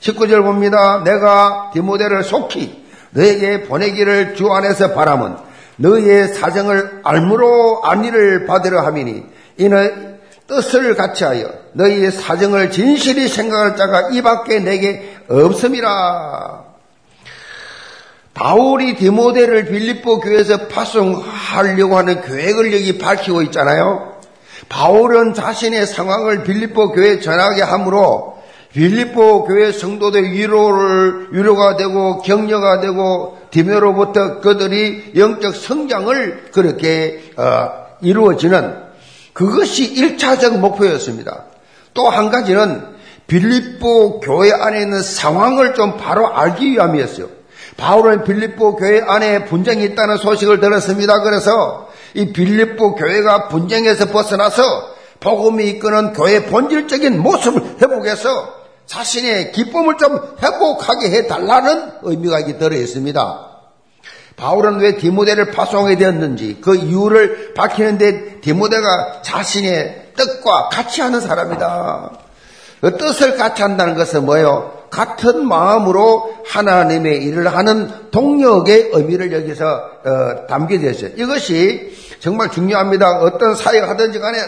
19절 0.00 0.42
봅니다. 0.42 1.02
내가 1.04 1.70
디모데를 1.74 2.24
속히 2.24 2.84
너에게 3.10 3.62
보내기를 3.64 4.34
주 4.34 4.52
안에서 4.52 4.92
바람은 4.92 5.36
너의 5.76 6.28
사정을 6.28 7.00
알므로 7.04 7.82
안위를 7.84 8.46
받으려 8.46 8.80
함이니 8.80 9.24
이는 9.58 10.15
뜻을 10.46 10.94
같이하여 10.94 11.50
너희의 11.72 12.12
사정을 12.12 12.70
진실히 12.70 13.28
생각할 13.28 13.76
자가 13.76 14.10
이 14.10 14.22
밖에 14.22 14.60
내게 14.60 15.16
없음이라. 15.28 16.64
바울이 18.34 18.96
디모데를 18.96 19.64
빌립보 19.64 20.20
교회에서 20.20 20.68
파송하려고 20.68 21.96
하는 21.96 22.20
계획을 22.20 22.72
여기 22.74 22.98
밝히고 22.98 23.42
있잖아요. 23.42 24.12
바울은 24.68 25.34
자신의 25.34 25.86
상황을 25.86 26.42
빌립보 26.44 26.92
교회에 26.92 27.20
전하게 27.20 27.62
하므로 27.62 28.36
빌립보 28.72 29.44
교회 29.44 29.72
성도들 29.72 30.32
위로를 30.32 31.28
위로가 31.30 31.76
되고 31.76 32.20
격려가 32.20 32.80
되고 32.80 33.38
디모로부터 33.50 34.40
그들이 34.40 35.12
영적 35.16 35.54
성장을 35.54 36.50
그렇게 36.52 37.22
어, 37.38 37.86
이루어지는 38.02 38.85
그것이 39.36 39.94
1차적 39.94 40.58
목표였습니다. 40.58 41.44
또 41.92 42.08
한 42.08 42.30
가지는 42.30 42.96
빌립보 43.26 44.20
교회 44.20 44.50
안에 44.52 44.80
있는 44.80 45.02
상황을 45.02 45.74
좀 45.74 45.96
바로 45.96 46.34
알기 46.34 46.72
위함이었어요. 46.72 47.28
바울은 47.76 48.24
빌립보 48.24 48.76
교회 48.76 49.02
안에 49.02 49.44
분쟁이 49.44 49.84
있다는 49.84 50.16
소식을 50.16 50.60
들었습니다. 50.60 51.20
그래서 51.20 51.88
이 52.14 52.32
빌립보 52.32 52.94
교회가 52.94 53.48
분쟁에서 53.48 54.06
벗어나서 54.06 54.62
복음이 55.20 55.68
이끄는 55.70 56.12
교회 56.14 56.44
본질적인 56.46 57.20
모습을 57.20 57.76
회복해서 57.82 58.54
자신의 58.86 59.52
기쁨을 59.52 59.98
좀 59.98 60.18
회복하게 60.42 61.10
해달라는 61.10 61.90
의미가 62.02 62.42
여기 62.42 62.58
들어 62.58 62.74
있습니다. 62.76 63.55
바울은 64.36 64.80
왜 64.80 64.96
디모데를 64.96 65.50
파송하게 65.50 65.96
되었는지 65.96 66.58
그 66.60 66.74
이유를 66.76 67.54
밝히는데 67.54 68.40
디모데가 68.42 69.22
자신의 69.22 70.12
뜻과 70.16 70.68
같이 70.68 71.00
하는 71.00 71.20
사람이다. 71.20 72.10
그 72.82 72.96
뜻을 72.96 73.36
같이 73.36 73.62
한다는 73.62 73.94
것은 73.94 74.26
뭐예요? 74.26 74.76
같은 74.90 75.46
마음으로 75.46 76.36
하나님의 76.46 77.24
일을 77.24 77.54
하는 77.54 77.90
동력의 78.10 78.90
의미를 78.92 79.32
여기서 79.32 79.64
어, 80.04 80.46
담겨져 80.46 80.90
있어요. 80.90 81.10
이것이 81.16 81.96
정말 82.20 82.50
중요합니다. 82.50 83.20
어떤 83.20 83.54
사역 83.54 83.88
하든지 83.88 84.18
간에 84.20 84.38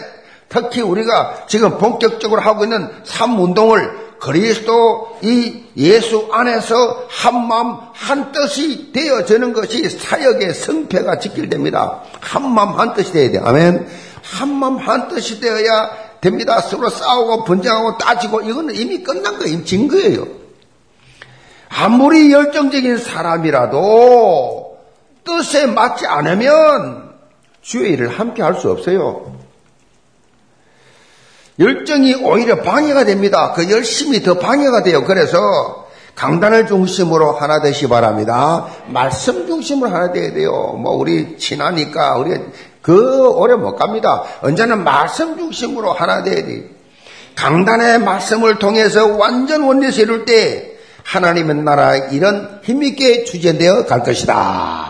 특히 0.47 0.81
우리가 0.81 1.45
지금 1.47 1.77
본격적으로 1.77 2.41
하고 2.41 2.63
있는 2.63 2.89
삶운동을 3.03 4.08
그리스도 4.19 5.17
이 5.21 5.63
예수 5.77 6.27
안에서 6.31 7.05
한마음 7.09 7.77
한뜻이 7.93 8.91
되어지는 8.91 9.53
것이 9.53 9.89
사역의 9.89 10.53
성패가 10.53 11.19
지킬됩니다. 11.19 12.01
한마음 12.19 12.79
한뜻이 12.79 13.13
되어야 13.13 13.31
돼요. 13.31 13.41
아멘. 13.45 13.87
한마음 14.21 14.77
한뜻이 14.77 15.39
되어야 15.39 15.89
됩니다. 16.21 16.59
서로 16.59 16.89
싸우고 16.89 17.45
분쟁하고 17.45 17.97
따지고 17.97 18.41
이거는 18.41 18.75
이미 18.75 19.01
끝난 19.03 19.39
거예요. 19.39 19.63
진 19.63 19.87
거예요. 19.87 20.27
아무리 21.69 22.31
열정적인 22.31 22.97
사람이라도 22.97 24.77
뜻에 25.23 25.65
맞지 25.67 26.07
않으면 26.07 27.13
주의 27.61 27.93
일을 27.93 28.09
함께 28.09 28.41
할 28.41 28.55
수 28.55 28.69
없어요. 28.71 29.38
열정이 31.59 32.15
오히려 32.15 32.61
방해가 32.61 33.03
됩니다. 33.03 33.51
그 33.53 33.69
열심이 33.69 34.23
더 34.23 34.35
방해가 34.39 34.83
돼요. 34.83 35.03
그래서 35.03 35.87
강단을 36.15 36.67
중심으로 36.67 37.33
하나 37.33 37.61
되시 37.61 37.87
바랍니다. 37.87 38.67
말씀 38.87 39.45
중심으로 39.47 39.89
하나 39.89 40.11
되어야 40.11 40.33
돼요. 40.33 40.51
뭐 40.77 40.95
우리 40.95 41.37
친하니까 41.37 42.17
우리 42.17 42.39
그 42.81 43.29
오래 43.29 43.55
못 43.55 43.75
갑니다. 43.75 44.23
언제나 44.41 44.75
말씀 44.75 45.37
중심으로 45.37 45.93
하나 45.93 46.23
되어야 46.23 46.45
돼요. 46.45 46.63
강단의 47.35 47.99
말씀을 47.99 48.59
통해서 48.59 49.07
완전 49.15 49.63
원리에서 49.63 50.01
이룰 50.01 50.25
때 50.25 50.73
하나님의 51.03 51.57
나라 51.57 51.95
이런 51.95 52.59
힘있게 52.63 53.23
추진되어 53.23 53.85
갈 53.85 54.03
것이다. 54.03 54.88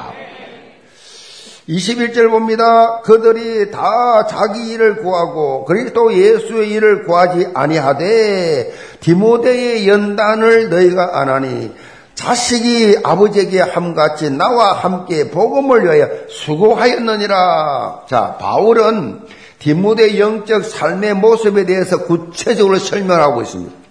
21절 1.70 2.32
봅니다. 2.32 3.02
그들이 3.02 3.70
다 3.70 4.26
자기 4.28 4.72
일을 4.72 5.04
구하고 5.04 5.66
그리스도 5.66 6.12
예수의 6.12 6.72
일을 6.72 7.04
구하지 7.04 7.50
아니하되 7.54 8.74
디모데의 9.00 9.88
연단을 9.88 10.70
너희가 10.70 11.20
안 11.20 11.30
하니 11.30 11.72
자식이 12.16 12.98
아버지에게 13.04 13.62
함같이 13.62 14.32
나와 14.32 14.74
함께 14.74 15.30
복음을 15.30 15.86
위하여 15.86 16.10
수고하였느니라. 16.28 18.06
자, 18.10 18.36
바울은 18.40 19.22
디모데 19.60 20.20
영적 20.20 20.66
삶의 20.66 21.14
모습에 21.14 21.66
대해서 21.66 22.00
구체적으로 22.00 22.78
설명하고 22.78 23.42
있습니다. 23.44 23.89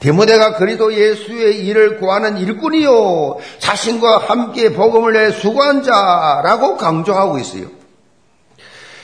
디모데가 0.00 0.56
그리도 0.56 0.94
예수의 0.94 1.64
일을 1.66 1.98
구하는 1.98 2.38
일꾼이요. 2.38 3.36
자신과 3.58 4.18
함께 4.18 4.72
복음을 4.72 5.12
내 5.12 5.30
수고한 5.30 5.82
자라고 5.82 6.76
강조하고 6.76 7.38
있어요. 7.38 7.66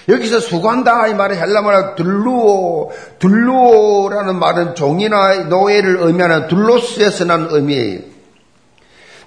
여기서 0.09 0.41
수고한다 0.41 1.09
이 1.09 1.15
말은 1.15 1.37
헬라말로 1.37 1.97
둘루오, 1.97 2.93
둘루오라는 3.19 4.39
말은 4.39 4.75
종이나 4.75 5.45
노예를 5.45 5.99
의미하는 6.01 6.49
둘로스에서 6.49 7.25
난 7.25 7.49
의미예요. 7.51 8.01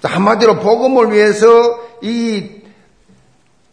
한마디로 0.02 0.56
복음을 0.60 1.12
위해서 1.12 1.46
이 2.02 2.62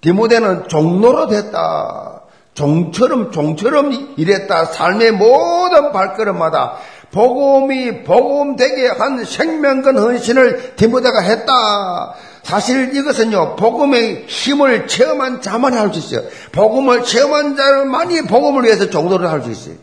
디모데는 0.01 0.67
종로로 0.67 1.27
됐다. 1.27 2.21
종처럼 2.53 3.31
종처럼 3.31 4.13
일했다. 4.17 4.65
삶의 4.65 5.11
모든 5.13 5.91
발걸음마다 5.91 6.77
복음이 7.11 8.03
복음되게 8.03 8.87
한 8.87 9.23
생명건 9.23 9.97
헌신을 9.97 10.75
디모데가 10.75 11.21
했다. 11.21 12.13
사실 12.43 12.95
이것은요, 12.95 13.55
복음의 13.57 14.25
힘을 14.27 14.87
체험한 14.87 15.41
자만 15.41 15.73
할 15.73 15.91
수 15.93 15.99
있어요. 15.99 16.27
복음을 16.51 17.03
체험한 17.03 17.57
자만이 17.57 18.21
복음을 18.23 18.63
위해서 18.63 18.89
종도를 18.89 19.29
할 19.29 19.41
수 19.41 19.51
있어요. 19.51 19.75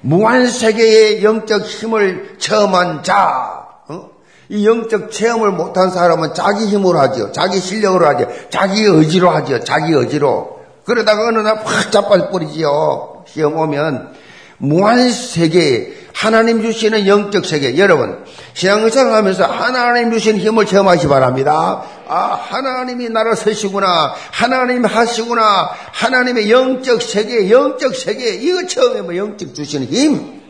무한세계의 0.00 1.22
영적 1.24 1.64
힘을 1.64 2.34
체험한 2.38 3.02
자, 3.04 3.66
어? 3.88 4.10
이 4.48 4.66
영적 4.66 5.10
체험을 5.10 5.52
못한 5.52 5.90
사람은 5.90 6.34
자기 6.34 6.66
힘으로 6.66 6.98
하죠. 7.00 7.32
자기 7.32 7.58
실력으로 7.58 8.06
하죠. 8.08 8.28
자기 8.50 8.82
의지로 8.84 9.30
하죠. 9.30 9.60
자기 9.64 9.92
의지로. 9.92 10.60
그러다가 10.84 11.28
어느 11.28 11.38
날 11.38 11.56
확 11.64 11.90
자빠져 11.90 12.28
버리지요. 12.30 13.24
시험 13.26 13.56
오면 13.56 14.12
무한세계의 14.58 16.03
하나님 16.14 16.62
주시는 16.62 17.06
영적 17.08 17.44
세계. 17.44 17.76
여러분, 17.76 18.24
신앙생활 18.54 19.14
하면서 19.14 19.44
하나님 19.44 20.12
주신 20.12 20.38
힘을 20.38 20.64
체험하시 20.64 21.08
바랍니다. 21.08 21.82
아, 22.08 22.38
하나님이 22.40 23.08
나를 23.08 23.34
서시구나. 23.34 24.14
하나님 24.30 24.84
하시구나. 24.84 25.70
하나님의 25.92 26.50
영적 26.50 27.02
세계, 27.02 27.50
영적 27.50 27.96
세계. 27.96 28.34
이거 28.34 28.64
처음에 28.66 29.16
영적 29.16 29.54
주시는 29.54 29.88
힘. 29.88 30.40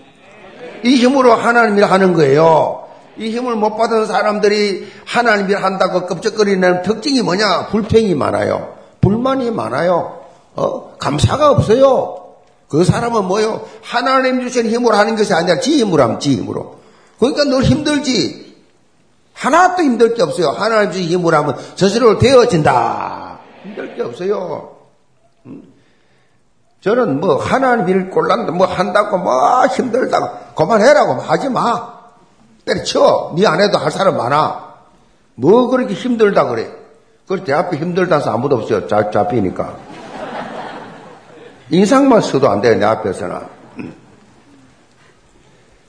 이 0.84 0.96
힘으로 0.96 1.32
하나님이 1.32 1.82
하는 1.82 2.12
거예요. 2.12 2.84
이 3.16 3.30
힘을 3.30 3.56
못 3.56 3.76
받은 3.76 4.04
사람들이 4.06 4.92
하나님이 5.06 5.54
한다고 5.54 6.06
껍적거리는 6.06 6.82
특징이 6.82 7.22
뭐냐? 7.22 7.68
불평이 7.68 8.14
많아요. 8.14 8.74
불만이 9.00 9.50
많아요. 9.50 10.20
어? 10.56 10.94
감사가 10.98 11.50
없어요. 11.50 12.23
그 12.68 12.84
사람은 12.84 13.26
뭐요? 13.26 13.66
하나님 13.82 14.40
주신 14.40 14.66
힘으로 14.66 14.96
하는 14.96 15.16
것이 15.16 15.32
아니라 15.32 15.60
지 15.60 15.78
힘으로 15.78 16.02
하면 16.02 16.20
지 16.20 16.36
힘으로. 16.36 16.78
그러니까 17.18 17.44
늘 17.44 17.62
힘들지. 17.62 18.56
하나도 19.34 19.82
힘들 19.82 20.14
게 20.14 20.22
없어요. 20.22 20.50
하나님 20.50 20.92
주신 20.92 21.08
힘으로 21.08 21.36
하면 21.36 21.56
스스로 21.76 22.18
되어진다. 22.18 23.38
힘들 23.62 23.94
게 23.94 24.02
없어요. 24.02 24.76
음? 25.46 25.62
저는 26.80 27.20
뭐 27.20 27.36
하나님 27.36 27.88
일을 27.88 28.10
골랐는데 28.10 28.52
뭐 28.52 28.66
한다고 28.66 29.18
뭐 29.18 29.66
힘들다고 29.66 30.54
그만해라고 30.54 31.14
하지 31.14 31.48
마. 31.48 31.94
때려쳐. 32.64 33.34
네 33.36 33.46
안에도 33.46 33.78
할 33.78 33.90
사람 33.90 34.16
많아. 34.16 34.74
뭐 35.34 35.68
그렇게 35.68 35.94
힘들다 35.94 36.46
그래. 36.46 36.70
제 37.46 37.52
앞에 37.52 37.78
힘들다서 37.78 38.30
아무도 38.30 38.56
없어요. 38.56 38.86
잡, 38.86 39.10
잡히니까. 39.10 39.76
인상만 41.70 42.20
써도 42.20 42.50
안 42.50 42.60
돼요, 42.60 42.76
내 42.76 42.84
앞에서는. 42.84 43.54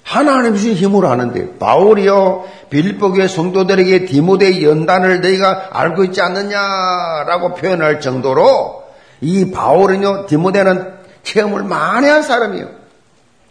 하나님 0.04 0.54
주신 0.54 0.74
힘으로 0.74 1.10
하는데, 1.10 1.58
바울이요, 1.58 2.46
빌보교의 2.70 3.28
성도들에게 3.28 4.06
디모데 4.06 4.64
연단을 4.64 5.22
너희가 5.22 5.70
알고 5.72 6.04
있지 6.06 6.22
않느냐라고 6.22 7.56
표현할 7.56 8.00
정도로, 8.02 8.84
이 9.22 9.52
바울은요, 9.52 10.28
디모데는 10.28 10.94
체험을 11.24 11.64
많이 11.64 12.08
한 12.08 12.22
사람이에요. 12.22 12.70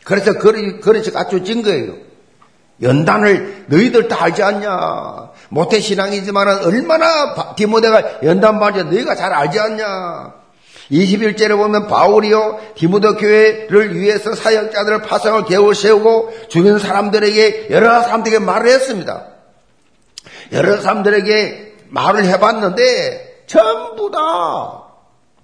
그래서 0.04 0.34
그릇이, 0.34 0.80
그릇이 0.80 1.06
거예요. 1.62 1.94
연단을 2.82 3.64
너희들 3.66 4.08
다 4.08 4.24
알지 4.24 4.42
않냐. 4.42 5.30
모태신앙이지만 5.48 6.64
얼마나 6.64 7.54
디모데가 7.54 8.22
연단 8.24 8.58
받지 8.58 8.84
너희가 8.84 9.14
잘 9.14 9.32
알지 9.32 9.58
않냐. 9.58 10.43
21절에 10.94 11.56
보면 11.56 11.88
바울이요 11.88 12.60
디모데 12.76 13.14
교회를 13.14 13.98
위해서 13.98 14.34
사역자들을 14.34 15.02
파송을 15.02 15.44
개우 15.44 15.74
세우고 15.74 16.32
주변 16.48 16.78
사람들에게 16.78 17.68
여러 17.70 18.02
사람들에게 18.02 18.44
말을 18.44 18.70
했습니다. 18.70 19.26
여러 20.52 20.80
사람들에게 20.80 21.76
말을 21.88 22.24
해봤는데 22.26 23.44
전부 23.46 24.10
다 24.10 24.84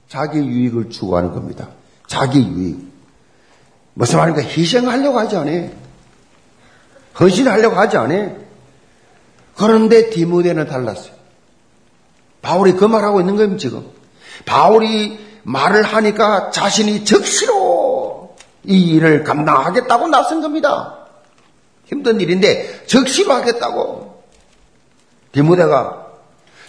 자기 0.08 0.38
유익을 0.38 0.90
추구하는 0.90 1.32
겁니다. 1.32 1.68
자기 2.06 2.40
유익. 2.40 2.78
무슨 3.94 4.18
말입니까? 4.18 4.48
희생하려고 4.48 5.18
하지 5.18 5.36
않아. 5.36 5.50
헌신하려고 7.18 7.76
하지 7.76 7.96
않아. 7.96 8.30
그런데 9.56 10.10
디모데는 10.10 10.66
달랐어요. 10.66 11.12
바울이 12.40 12.72
그 12.72 12.84
말하고 12.84 13.20
있는 13.20 13.36
겁니다, 13.36 13.58
지금. 13.58 13.86
바울이 14.46 15.29
말을 15.42 15.83
하니까 15.83 16.50
자신이 16.50 17.05
적시로 17.05 18.37
이 18.64 18.94
일을 18.94 19.24
감당하겠다고 19.24 20.09
나선 20.09 20.42
겁니다. 20.42 20.96
힘든 21.87 22.20
일인데 22.20 22.85
적시로 22.87 23.33
하겠다고. 23.33 24.22
디모데가 25.33 26.07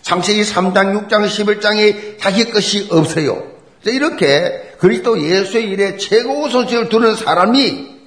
창세기 0.02 0.44
3장, 0.44 1.08
6장, 1.08 1.26
11장에 1.28 2.20
자기 2.20 2.52
것이 2.52 2.88
없어요. 2.92 3.44
이렇게 3.86 4.76
그리스도 4.80 5.22
예수의 5.22 5.70
일에 5.70 5.98
최고 5.98 6.44
우선을 6.44 6.90
두는 6.90 7.16
사람이 7.16 8.02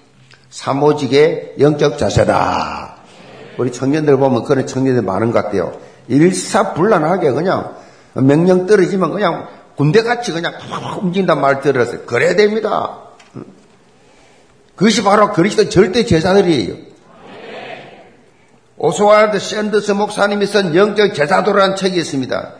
사모직의 0.50 1.54
영적 1.58 1.98
자세다. 1.98 2.96
우리 3.58 3.70
청년들 3.70 4.16
보면 4.16 4.44
그런 4.44 4.66
청년들 4.66 5.02
많은 5.02 5.30
것 5.30 5.44
같아요. 5.44 5.78
일사불란하게 6.08 7.32
그냥 7.32 7.76
명령 8.14 8.66
떨어지면 8.66 9.12
그냥 9.12 9.48
군대같이 9.76 10.32
그냥 10.32 10.54
확 10.58 11.02
움직인단 11.02 11.40
말 11.40 11.60
들었어요. 11.60 12.02
그래야 12.02 12.36
됩니다. 12.36 12.98
그것이 14.76 15.02
바로 15.02 15.32
그리스도 15.32 15.68
절대 15.68 16.04
제사들이에요. 16.04 16.74
오스와드 18.76 19.38
샌더스 19.38 19.92
목사님이 19.92 20.46
쓴 20.46 20.74
영적 20.74 21.14
제사도라는 21.14 21.76
책이 21.76 21.96
있습니다. 21.98 22.54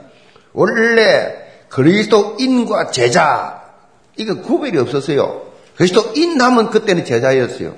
원래 0.53 1.35
그리스도인과 1.69 2.91
제자 2.93 3.63
이거 4.17 4.41
구별이 4.41 4.79
없었어요. 4.79 5.43
그리스도인 5.77 6.41
하면 6.41 6.71
그때는 6.71 7.05
제자였어요. 7.05 7.75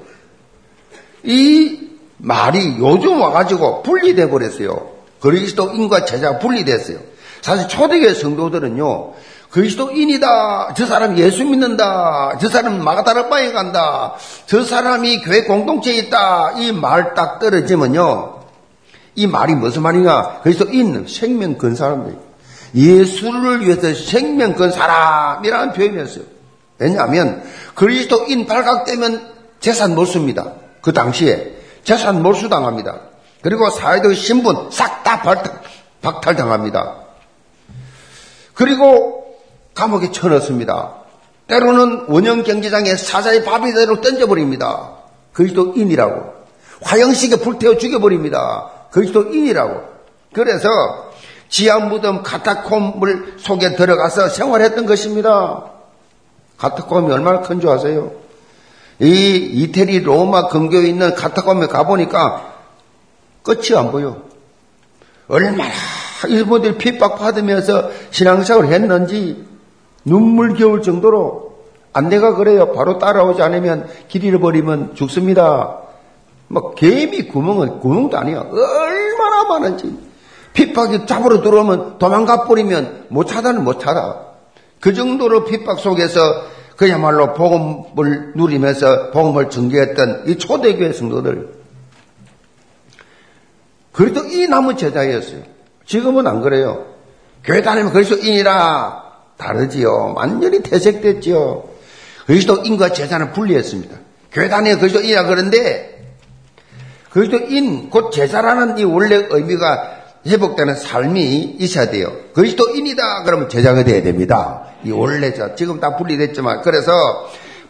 이 1.25 1.91
말이 2.19 2.77
요즘 2.79 3.21
와가지고 3.21 3.83
분리돼 3.83 4.29
버렸어요. 4.29 4.93
그리스도인과 5.21 6.05
제자가 6.05 6.39
분리됐어요. 6.39 6.99
사실 7.47 7.69
초대교회 7.69 8.13
성도들은요, 8.13 9.13
그리스도인이다. 9.53 10.75
저 10.75 10.85
사람 10.85 11.17
예수 11.17 11.45
믿는다. 11.45 12.39
저 12.41 12.49
사람 12.49 12.83
마가다락방에 12.83 13.53
간다. 13.53 14.15
저 14.47 14.65
사람이 14.65 15.21
교회 15.21 15.45
공동체에 15.45 15.95
있다. 15.99 16.55
이 16.59 16.73
말 16.73 17.15
딱 17.15 17.39
떨어지면요. 17.39 18.41
이 19.15 19.29
말이 19.29 19.55
무슨 19.55 19.83
말이냐? 19.83 20.41
그리스도인, 20.43 21.07
생명 21.07 21.57
건 21.57 21.77
사람들. 21.77 22.19
예수를 22.75 23.65
위해서 23.65 23.95
생명 23.95 24.55
건 24.55 24.73
사람이라는 24.73 25.73
표현이었어요. 25.73 26.25
왜냐하면 26.81 27.45
그리스도인 27.77 28.47
발각되면 28.47 29.23
재산 29.61 29.95
몰수입니다. 29.95 30.53
그 30.83 30.93
당시에 30.93 31.55
재산 31.85 32.25
몰수 32.25 32.49
당합니다. 32.49 32.99
그리고 33.41 33.71
사회적 33.71 34.17
신분 34.17 34.73
싹 34.73 35.05
다 35.05 35.23
박탈당합니다. 36.03 37.06
그리고 38.57 39.37
감옥에 39.75 40.11
쳐넣습니다. 40.11 40.95
때로는 41.47 42.07
원형 42.09 42.43
경제장에 42.43 42.97
사자의 42.97 43.45
바비대로 43.45 44.01
던져버립니다. 44.01 44.93
그리스도인이라고. 45.35 46.35
화영식에 46.83 47.37
불태워 47.37 47.77
죽여버립니다. 47.77 48.71
그리스도인이라고. 48.91 49.83
그래서 50.33 50.69
지하 51.49 51.79
무덤 51.79 52.23
카타콤을 52.23 53.35
속에 53.39 53.77
들어가서 53.77 54.31
생활했던 54.31 54.87
것입니다. 54.87 55.65
카타콤이 56.59 57.13
얼마나 57.13 57.43
큰 57.43 57.61
줄 57.61 57.69
아세요? 57.71 58.13
이 58.99 59.37
이태리 59.53 60.01
로마 60.01 60.49
근교에 60.49 60.89
있는 60.89 61.15
카타콤에 61.15 61.67
가보니까 61.67 62.55
끝이 63.43 63.77
안 63.77 63.93
보여. 63.93 64.23
얼마나 65.29 65.71
일본들이 66.29 66.79
핍박받으면서 66.79 67.91
신앙생활을 68.11 68.73
했는지 68.73 69.45
눈물겨울 70.05 70.83
정도로 70.83 71.57
안내가 71.93 72.35
그래요. 72.35 72.73
바로 72.73 72.99
따라오지 72.99 73.43
않으면 73.43 73.89
길 74.09 74.25
잃어버리면 74.25 74.95
죽습니다. 74.95 75.81
뭐 76.49 76.75
개미 76.75 77.27
구멍은 77.27 77.81
구멍도 77.81 78.17
아니야. 78.17 78.41
얼마나 78.41 79.45
많은지. 79.49 79.99
핍박이 80.53 81.07
잡으러 81.07 81.43
들어오면 81.43 81.99
도망가 81.99 82.45
버리면 82.45 83.07
못 83.09 83.27
찾아는 83.27 83.65
못 83.65 83.81
찾아. 83.81 84.27
그 84.81 84.95
정도로 84.95 85.45
핍박 85.45 85.81
속에서 85.81 86.21
그야말로 86.77 87.33
복음을 87.33 88.33
누리면서 88.37 89.11
복음을 89.11 89.51
전개했던 89.51 90.25
이 90.27 90.37
초대교회 90.37 90.93
성도들. 90.93 91.57
그래도 93.93 94.21
이 94.27 94.47
나무 94.47 94.77
제자였어요. 94.77 95.56
지금은 95.87 96.27
안 96.27 96.43
그래요. 96.43 96.87
교회 97.45 97.63
다니면 97.63 97.93
그리스도인이라 97.93 99.05
다르지요. 99.37 100.15
완전히 100.17 100.63
퇴색됐지요. 100.63 101.65
그리스도인과 102.27 102.93
제자는 102.93 103.33
분리했습니다. 103.33 103.97
교회 104.33 104.49
다니면 104.49 104.79
그리스도인이라 104.79 105.27
그런데 105.27 105.97
그리스도인 107.11 107.89
곧 107.89 108.11
제자라는 108.11 108.79
이 108.79 108.85
원래 108.85 109.27
의미가 109.31 109.97
회복되는 110.27 110.75
삶이 110.75 111.57
있어야 111.61 111.91
돼요. 111.91 112.13
그리스도인이다 112.35 113.23
그러면 113.23 113.49
제자가 113.49 113.85
돼야 113.85 114.03
됩니다. 114.03 114.65
이 114.85 114.91
원래죠. 114.91 115.55
지금 115.57 115.79
다 115.81 115.97
분리됐지만 115.97 116.63
그래서 116.63 116.93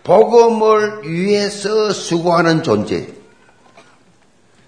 복음을 0.03 1.03
위해서 1.05 1.91
수고하는 1.91 2.63
존재. 2.63 3.09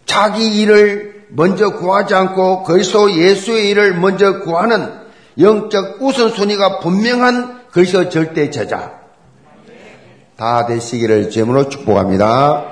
자기 0.05 0.61
일을 0.61 1.18
먼저 1.31 1.71
구하지 1.71 2.15
않고 2.15 2.65
그리스도 2.65 3.11
예수의 3.13 3.71
일을 3.71 3.95
먼저 3.95 4.41
구하는 4.41 4.93
영적 5.39 6.03
우선순위가 6.03 6.81
분명한 6.81 7.69
그리스도 7.71 8.09
절대 8.09 8.51
제자. 8.51 8.99
다 10.37 10.67
되시기를 10.67 11.31
제문으로 11.31 11.69
축복합니다. 11.69 12.67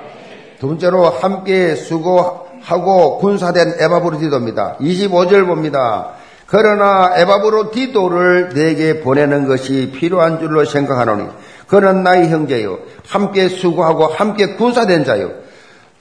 두 0.59 0.67
번째로 0.67 1.09
함께 1.09 1.75
수고하고 1.75 3.19
군사된 3.19 3.75
에바브로디도입니다. 3.79 4.77
25절 4.79 5.45
봅니다. 5.45 6.13
그러나 6.47 7.11
에바브로디도를 7.15 8.49
내게 8.55 9.01
보내는 9.01 9.47
것이 9.47 9.91
필요한 9.93 10.39
줄로 10.39 10.63
생각하노니 10.63 11.27
그는 11.67 12.03
나의 12.03 12.29
형제요 12.29 12.79
함께 13.05 13.49
수고하고 13.49 14.07
함께 14.07 14.55
군사된 14.55 15.03
자요 15.03 15.31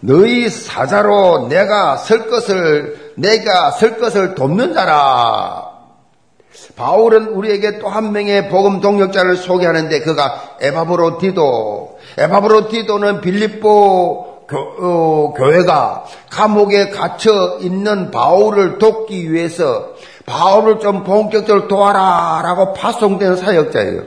너희 0.01 0.49
사자로 0.51 1.49
내가 1.49 1.97
설 1.97 2.29
것을 2.29 3.13
내가 3.17 3.71
설 3.71 3.99
것을 3.99 4.35
돕는 4.35 4.75
자라. 4.75 5.77
바울은 6.77 7.29
우리에게 7.29 7.79
또 7.79 7.89
한 7.89 8.13
명의 8.13 8.49
복음 8.49 8.81
동력자를 8.81 9.37
소개하는데 9.37 10.01
그가 10.01 10.57
에바브로 10.61 11.19
디도. 11.19 11.99
에바브로 12.19 12.69
디도는 12.69 13.21
빌립보 13.21 14.47
교, 14.49 14.57
어, 14.57 15.35
교회가 15.37 16.05
감옥에 16.31 16.91
갇혀 16.91 17.59
있는 17.61 18.11
바울을 18.11 18.79
돕기 18.79 19.33
위해서 19.33 19.89
바울을 20.25 20.79
좀 20.79 21.05
본격적으로 21.05 21.69
도와라 21.69 22.43
라고 22.43 22.73
파송된 22.73 23.37
사역자예요. 23.37 24.03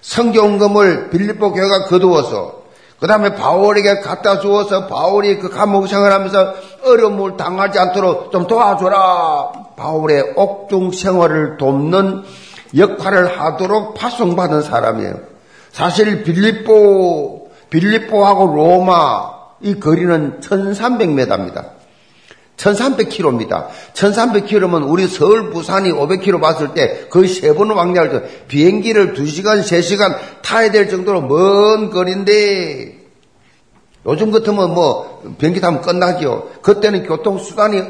성경금을 0.00 1.10
빌립보 1.10 1.52
교회가 1.52 1.84
거두어서 1.84 2.59
그 3.00 3.06
다음에 3.06 3.34
바울에게 3.34 4.00
갖다 4.00 4.40
주어서 4.40 4.86
바울이 4.86 5.38
그 5.38 5.48
감옥 5.48 5.88
생활하면서 5.88 6.54
어려움을 6.84 7.38
당하지 7.38 7.78
않도록 7.78 8.30
좀 8.30 8.46
도와줘라. 8.46 9.52
바울의 9.76 10.34
옥중 10.36 10.92
생활을 10.92 11.56
돕는 11.56 12.22
역할을 12.76 13.40
하도록 13.40 13.94
파송받은 13.94 14.60
사람이에요. 14.62 15.14
사실 15.72 16.24
빌립보, 16.24 17.50
빌립보하고 17.70 18.54
로마 18.54 19.30
이 19.60 19.80
거리는 19.80 20.40
1300m입니다. 20.40 21.79
1300km입니다. 22.60 23.68
1300km면 23.94 24.88
우리 24.88 25.06
서울, 25.06 25.50
부산이 25.50 25.90
500km 25.92 26.40
봤을 26.40 26.74
때 26.74 27.06
거의 27.08 27.28
세번 27.28 27.70
왕래할 27.70 28.10
때 28.10 28.46
비행기를 28.48 29.14
2시간, 29.14 29.62
3시간 29.62 30.16
타야 30.42 30.70
될 30.70 30.88
정도로 30.88 31.22
먼 31.22 31.90
거리인데 31.90 32.98
요즘 34.06 34.30
같으면 34.30 34.74
뭐 34.74 35.22
비행기 35.38 35.60
타면 35.60 35.80
끝나죠. 35.80 36.50
그때는 36.62 37.06
교통수단이 37.06 37.82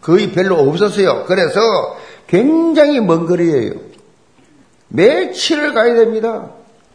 거의 0.00 0.32
별로 0.32 0.56
없었어요. 0.56 1.24
그래서 1.26 1.60
굉장히 2.26 3.00
먼 3.00 3.26
거리예요. 3.26 3.72
며칠을 4.88 5.74
가야 5.74 5.94
됩니다. 5.94 6.50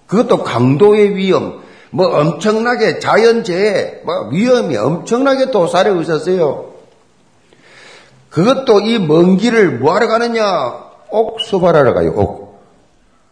그것도 0.07 0.43
강도의 0.43 1.15
위험, 1.15 1.61
뭐 1.89 2.07
엄청나게 2.07 2.99
자연재해, 2.99 4.01
뭐 4.05 4.29
위험이 4.29 4.77
엄청나게 4.77 5.51
도사려 5.51 5.99
있었어요. 6.01 6.76
그것도 8.37 8.81
이 8.81 8.99
먼 8.99 9.37
길을 9.37 9.79
뭐하러 9.79 10.07
가느냐? 10.07 10.43
옥수발하러 11.09 11.95
가요, 11.95 12.13
옥. 12.15 12.61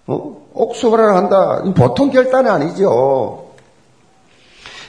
어? 0.08 0.48
옥수발하러 0.52 1.13
간다. 1.13 1.63
보통 1.76 2.10
결단이 2.10 2.50
아니죠. 2.50 3.52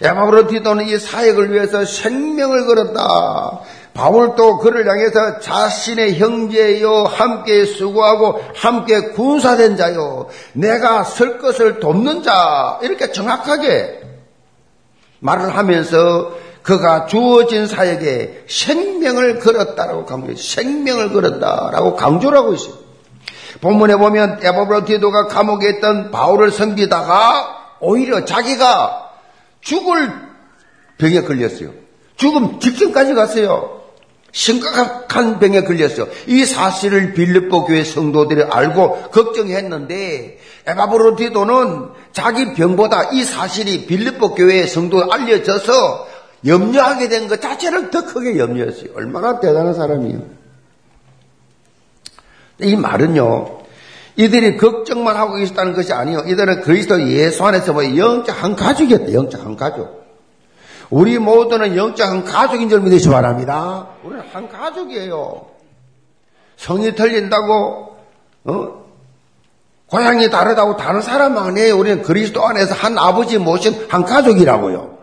야마브로 0.03 0.47
디도는 0.47 0.87
이 0.87 0.97
사역을 0.99 1.53
위해서 1.53 1.85
생명을 1.85 2.65
걸었다. 2.67 3.61
바울도 3.93 4.59
그를 4.61 4.89
향해서 4.89 5.41
자신의 5.41 6.19
형제요, 6.19 7.05
함께 7.05 7.67
수고하고 7.67 8.41
함께 8.55 9.11
군사된 9.11 9.77
자요, 9.77 10.29
내가 10.55 11.05
설 11.05 11.39
것을 11.39 11.79
돕는 11.79 12.23
자, 12.23 12.79
이렇게 12.81 13.13
정확하게 13.13 14.01
말을 15.21 15.55
하면서 15.55 16.31
그가 16.67 17.07
주어진 17.07 17.69
사역에 17.69 18.45
생명을 18.49 19.39
걸었다라고 19.39 20.05
강조해요. 20.05 20.37
생명을 20.37 21.13
걸었다라고 21.13 21.95
강조를 21.95 22.37
하고 22.37 22.55
있어요. 22.55 22.75
본문에 23.61 23.95
보면 23.95 24.41
에바브로 24.43 24.85
디도가 24.85 25.29
감옥에 25.29 25.77
있던 25.77 26.11
바울을 26.11 26.51
섬기다가 26.51 27.77
오히려 27.79 28.25
자기가 28.25 29.11
죽을 29.61 30.13
병에 30.99 31.23
걸렸어요. 31.23 31.71
죽음 32.17 32.59
직전까지 32.59 33.15
갔어요. 33.15 33.83
심각한 34.33 35.39
병에 35.39 35.63
걸렸어요. 35.63 36.09
이 36.27 36.45
사실을 36.45 37.15
빌립보 37.15 37.65
교회 37.67 37.85
성도들이 37.85 38.43
알고 38.51 39.11
걱정했는데 39.13 40.41
에바브로 40.67 41.15
디도는 41.15 41.91
자기 42.13 42.55
병보다 42.55 43.11
이 43.13 43.23
사실이 43.23 43.87
빌립보 43.87 44.35
교회 44.35 44.67
성도에 44.67 45.05
알려져서 45.13 46.16
염려하게 46.47 47.09
된 47.09 47.29
것 47.29 47.41
자체를 47.41 47.91
더 47.91 48.05
크게 48.05 48.39
염려했어요. 48.39 48.91
얼마나 48.95 49.41
대단한 49.41 49.75
사람이에요. 49.75 50.21
이 52.61 52.77
말은요, 52.77 53.59
이들이 54.17 54.57
걱정만 54.57 55.17
하고 55.17 55.39
있었다는 55.39 55.75
것이 55.75 55.93
아니요. 55.93 56.21
이들은 56.27 56.63
그리스도 56.63 57.03
예수 57.09 57.45
안에서 57.45 57.73
뭐 57.73 57.85
영적 57.97 58.43
한 58.43 58.57
가족이었다. 58.57 59.13
영적 59.13 59.45
한 59.45 59.57
가족. 59.57 60.07
우리 60.89 61.19
모두는 61.19 61.77
영적 61.77 62.09
한 62.09 62.25
가족인 62.25 62.69
줄 62.69 62.81
믿으시 62.81 63.05
기 63.05 63.11
바랍니다. 63.11 63.89
우리는 64.05 64.25
한 64.33 64.49
가족이에요. 64.49 65.47
성이 66.57 66.95
틀린다고, 66.95 67.97
어? 68.45 68.87
고향이 69.89 70.31
다르다고 70.31 70.77
다른 70.77 71.01
사람 71.03 71.37
아니에요. 71.37 71.77
우리는 71.77 72.03
그리스도 72.03 72.45
안에서 72.47 72.75
한 72.75 72.97
아버지 72.99 73.39
모신 73.39 73.87
한 73.89 74.05
가족이라고요. 74.05 74.96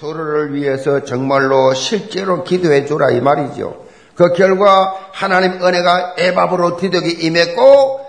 서로를 0.00 0.54
위해서 0.54 1.04
정말로 1.04 1.74
실제로 1.74 2.42
기도해 2.42 2.86
주라 2.86 3.10
이 3.10 3.20
말이죠. 3.20 3.84
그 4.14 4.32
결과 4.32 4.96
하나님 5.12 5.62
은혜가 5.62 6.14
에바브로 6.16 6.78
디도에게 6.78 7.26
임했고 7.26 8.00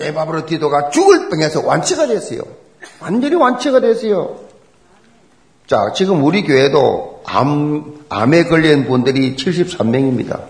에바브로 0.00 0.46
디도가 0.46 0.90
죽을 0.90 1.28
병에서 1.28 1.64
완치가 1.64 2.08
됐어요. 2.08 2.40
완전히 2.98 3.36
완치가 3.36 3.78
됐어요. 3.78 4.40
자, 5.68 5.92
지금 5.94 6.24
우리 6.24 6.42
교회도 6.42 7.22
암, 7.24 8.00
암에 8.08 8.44
걸린 8.44 8.88
분들이 8.88 9.36
73명입니다. 9.36 10.40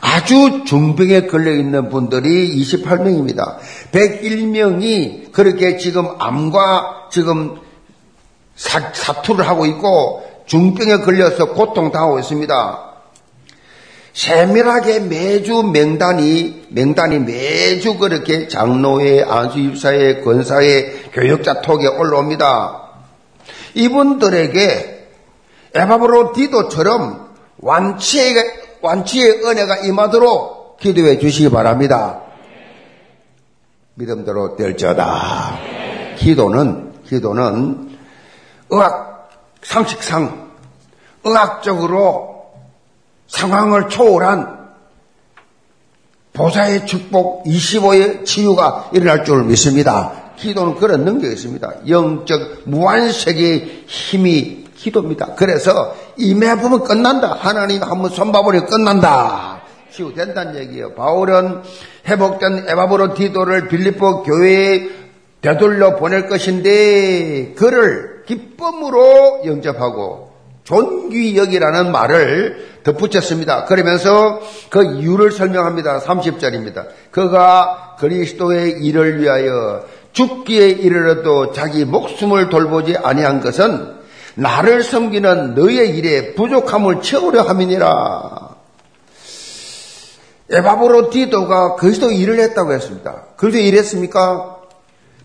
아주 0.00 0.64
중병에 0.64 1.26
걸려 1.26 1.52
있는 1.52 1.90
분들이 1.90 2.58
28명입니다. 2.58 3.58
101명이 3.92 5.30
그렇게 5.32 5.76
지금 5.76 6.08
암과 6.18 7.08
지금 7.10 7.60
사, 8.60 8.92
사투를 8.92 9.48
하고 9.48 9.64
있고 9.64 10.22
중병에 10.44 10.98
걸려서 10.98 11.46
고통당하고 11.54 12.18
있습니다. 12.18 12.90
세밀하게 14.12 15.00
매주 15.00 15.62
명단이, 15.62 16.66
명단이 16.68 17.20
매주 17.20 17.96
그렇게 17.96 18.48
장로회, 18.48 19.22
안수입사회, 19.22 20.20
권사회, 20.20 21.04
교역자 21.12 21.62
톡에 21.62 21.86
올라옵니다. 21.86 22.82
이분들에게 23.74 25.08
에바브로 25.74 26.32
디도처럼 26.34 27.30
완치의, 27.58 28.34
완치의 28.82 29.46
은혜가 29.46 29.78
임하도록 29.86 30.78
기도해 30.80 31.18
주시기 31.18 31.50
바랍니다. 31.50 32.20
믿음대로 33.94 34.56
될지어다. 34.56 35.58
기도는, 36.18 36.92
기도는 37.06 37.89
의학, 38.70 39.30
상식상, 39.62 40.50
의학적으로 41.24 42.46
상황을 43.28 43.88
초월한 43.88 44.60
보좌의 46.32 46.86
축복 46.86 47.44
25의 47.44 48.24
치유가 48.24 48.88
일어날 48.92 49.24
줄 49.24 49.44
믿습니다. 49.44 50.12
기도는 50.36 50.76
그런 50.76 51.04
능력이 51.04 51.34
있습니다. 51.34 51.88
영적 51.88 52.62
무한세계의 52.64 53.84
힘이 53.86 54.64
기도입니다. 54.74 55.34
그래서 55.34 55.94
임해보면 56.16 56.84
끝난다. 56.84 57.36
하나님 57.38 57.82
한번 57.82 58.10
손봐버리면 58.10 58.66
끝난다. 58.66 59.60
치유된다는 59.92 60.56
얘기예요. 60.56 60.94
바울은 60.94 61.62
회복된 62.08 62.66
에바브로 62.68 63.14
디도를 63.14 63.68
빌리포 63.68 64.22
교회에 64.22 64.88
되돌려 65.42 65.96
보낼 65.96 66.28
것인데 66.28 67.52
그를 67.54 68.09
기쁨으로 68.26 69.42
영접하고 69.44 70.30
존귀 70.64 71.36
여기라는 71.36 71.90
말을 71.90 72.70
덧붙였습니다. 72.84 73.64
그러면서 73.64 74.40
그 74.68 74.84
이유를 74.84 75.32
설명합니다. 75.32 76.00
30절입니다. 76.00 76.86
그가 77.10 77.96
그리스도의 77.98 78.82
일을 78.82 79.20
위하여 79.20 79.84
죽기에 80.12 80.68
이르러도 80.68 81.52
자기 81.52 81.84
목숨을 81.84 82.48
돌보지 82.48 82.96
아니한 82.96 83.40
것은 83.40 83.98
나를 84.34 84.82
섬기는 84.82 85.54
너의 85.54 85.96
일에 85.96 86.34
부족함을 86.34 87.02
채우려 87.02 87.42
함이니라. 87.42 88.50
에바브로 90.52 91.10
디도가 91.10 91.76
그리스도 91.76 92.10
일을 92.10 92.40
했다고 92.40 92.72
했습니다. 92.72 93.24
그리스도 93.36 93.60
일했습니까? 93.62 94.56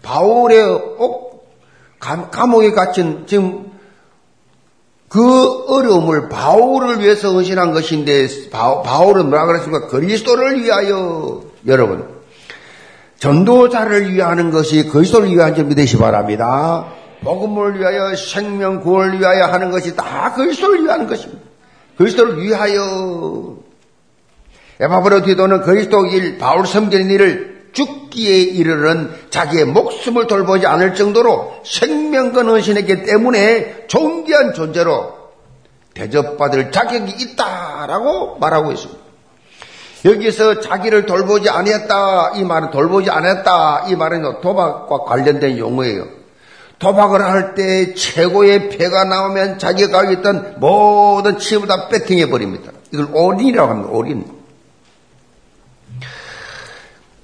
바울의 0.03 0.63
어, 0.99 1.25
감옥에 2.31 2.71
갇힌 2.71 3.25
지금 3.25 3.71
그 5.09 5.65
어려움을 5.67 6.29
바울을 6.29 6.99
위해서 6.99 7.31
헌신한 7.33 7.73
것인데 7.73 8.27
바울은 8.51 9.29
뭐라 9.29 9.45
그랬습니까? 9.45 9.87
그리스도를 9.87 10.63
위하여 10.63 11.41
여러분 11.67 12.07
전도자를 13.19 14.13
위하는 14.13 14.51
것이 14.51 14.87
그리스도를 14.87 15.31
위한 15.31 15.55
점 15.55 15.69
믿으시 15.69 15.97
바랍니다. 15.97 16.87
복음을 17.23 17.79
위하여 17.79 18.15
생명 18.15 18.81
구원을 18.81 19.19
위하여 19.19 19.45
하는 19.45 19.71
것이 19.71 19.95
다 19.95 20.33
그리스도를 20.33 20.83
위하는 20.83 21.07
것입니다. 21.07 21.41
그리스도를 21.97 22.41
위하여 22.41 23.57
에바브로 24.79 25.23
디도는 25.23 25.61
그리스도 25.61 26.05
일 26.07 26.37
바울 26.37 26.67
섬기는 26.67 27.09
일을 27.09 27.54
죽기에 27.75 28.37
이르는 28.39 29.13
자기의 29.29 29.65
목숨을 29.65 30.25
돌보지 30.25 30.65
않을 30.65 30.95
정도로 30.95 31.61
생명건 31.63 32.49
헌신했기 32.49 33.03
때문에 33.03 33.85
존귀한 33.87 34.53
존재로 34.55 35.13
대접받을 35.93 36.71
자격이 36.71 37.11
있다라고 37.11 38.37
말하고 38.39 38.71
있습니다. 38.71 39.05
여기서 40.05 40.59
자기를 40.59 41.05
돌보지 41.05 41.49
아니했다 41.49 42.33
이 42.35 42.43
말은 42.43 42.71
돌보지 42.71 43.09
않았다 43.09 43.85
이 43.87 43.95
말은 43.95 44.41
도박과 44.41 44.99
관련된 44.99 45.57
용어예요. 45.57 46.05
도박을 46.77 47.23
할 47.23 47.55
때 47.55 47.93
최고의 47.93 48.69
패가 48.69 49.05
나오면 49.05 49.59
자기가 49.59 50.11
있던 50.11 50.55
모든 50.59 51.37
치부 51.39 51.67
다 51.67 51.87
배팅해 51.87 52.29
버립니다. 52.29 52.71
이걸 52.91 53.07
올인이라고 53.13 53.69
합니다. 53.69 53.89
올인. 53.91 54.25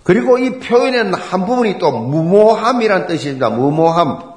그리고 0.04 0.38
이 0.38 0.60
표현에는 0.60 1.14
한 1.14 1.46
부분이 1.46 1.78
또 1.78 1.92
무모함이란 1.92 3.08
뜻입니다. 3.08 3.50
무모함. 3.50 4.32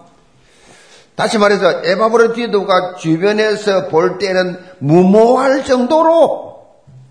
다시 1.14 1.38
말해서 1.38 1.84
에바브로디도가 1.84 2.96
주변에서 2.96 3.88
볼 3.88 4.18
때는 4.18 4.58
무모할 4.78 5.64
정도로 5.64 6.64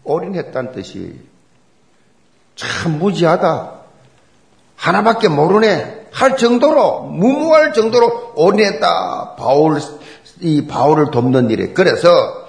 올인했다는 0.03 0.73
뜻이 0.73 1.19
참 2.55 2.99
무지하다. 2.99 3.71
하나밖에 4.75 5.29
모르네. 5.29 6.03
할 6.11 6.37
정도로 6.37 7.03
무모할 7.03 7.73
정도로 7.73 8.33
올인했다. 8.35 9.35
바울 9.35 9.79
이 10.41 10.67
바울을 10.67 11.09
돕는 11.11 11.49
일에 11.49 11.69
그래서 11.73 12.42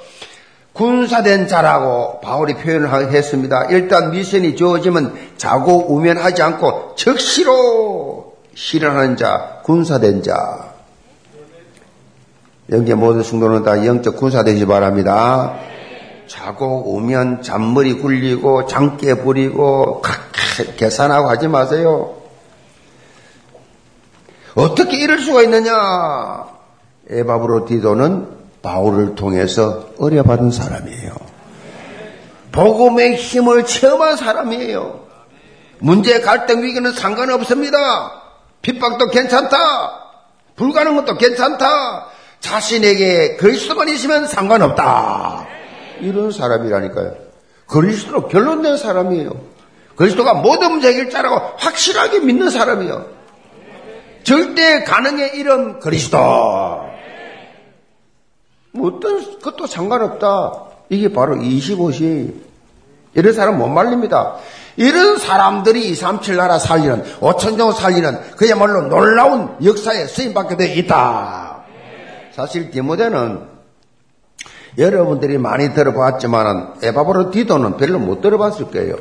군사된 0.74 1.46
자라고 1.46 2.20
바울이 2.20 2.54
표현을 2.54 3.12
했습니다. 3.12 3.66
일단 3.70 4.10
미션이 4.10 4.56
주어지면 4.56 5.14
자고 5.36 5.94
우면하지 5.94 6.42
않고 6.42 6.94
즉시로 6.96 8.34
실현하는 8.54 9.16
자, 9.16 9.60
군사된 9.64 10.22
자. 10.22 10.74
여기 12.70 12.92
모든 12.94 13.22
승도는 13.22 13.62
다 13.62 13.86
영적 13.86 14.16
군사되시 14.16 14.66
바랍니다. 14.66 15.54
자고 16.26 16.94
오면 16.94 17.42
잔머리 17.42 17.94
굴리고 17.94 18.66
장깨 18.66 19.14
부리고 19.22 20.02
계산하고 20.76 21.28
하지 21.28 21.46
마세요. 21.46 22.16
어떻게 24.56 24.96
이럴 24.96 25.20
수가 25.20 25.42
있느냐? 25.42 26.46
에바브로 27.10 27.66
디도는 27.66 28.43
바울을 28.64 29.14
통해서 29.14 29.90
어려받은 29.98 30.50
사람이에요. 30.50 31.12
복음의 32.50 33.16
힘을 33.16 33.66
체험한 33.66 34.16
사람이에요. 34.16 35.04
문제, 35.80 36.20
갈등, 36.20 36.62
위기는 36.62 36.90
상관없습니다. 36.90 37.78
핍박도 38.62 39.08
괜찮다. 39.08 39.56
불가능한 40.56 41.04
것도 41.04 41.18
괜찮다. 41.18 42.06
자신에게 42.40 43.36
그리스도만 43.36 43.88
있으면 43.90 44.26
상관없다. 44.26 45.46
이런 46.00 46.32
사람이라니까요. 46.32 47.14
그리스도로 47.66 48.28
결론낸 48.28 48.78
사람이에요. 48.78 49.30
그리스도가 49.96 50.34
모든 50.34 50.72
문제 50.72 50.88
해결자라고 50.88 51.56
확실하게 51.58 52.20
믿는 52.20 52.50
사람이에요. 52.50 53.06
절대 54.22 54.84
가능의 54.84 55.36
이름 55.36 55.80
그리스도. 55.80 56.93
뭐 58.74 58.88
어떤 58.90 59.38
것도 59.40 59.66
상관없다. 59.66 60.52
이게 60.88 61.12
바로 61.12 61.36
25시. 61.36 62.34
이런 63.14 63.32
사람 63.32 63.58
못 63.58 63.68
말립니다. 63.68 64.34
이런 64.76 65.18
사람들이 65.18 65.90
237 65.90 66.36
나라 66.36 66.58
살리는, 66.58 67.04
5천정 67.20 67.72
살리는 67.74 68.20
그야말로 68.36 68.88
놀라운 68.88 69.54
역사에 69.64 70.06
쓰임받게 70.06 70.56
되어 70.56 70.74
있다. 70.74 71.64
사실 72.32 72.72
디모데는 72.72 73.54
여러분들이 74.76 75.38
많이 75.38 75.72
들어봤지만 75.72 76.74
에바브로 76.82 77.30
디도는 77.30 77.76
별로 77.76 78.00
못 78.00 78.20
들어봤을 78.20 78.72
거예요. 78.72 78.96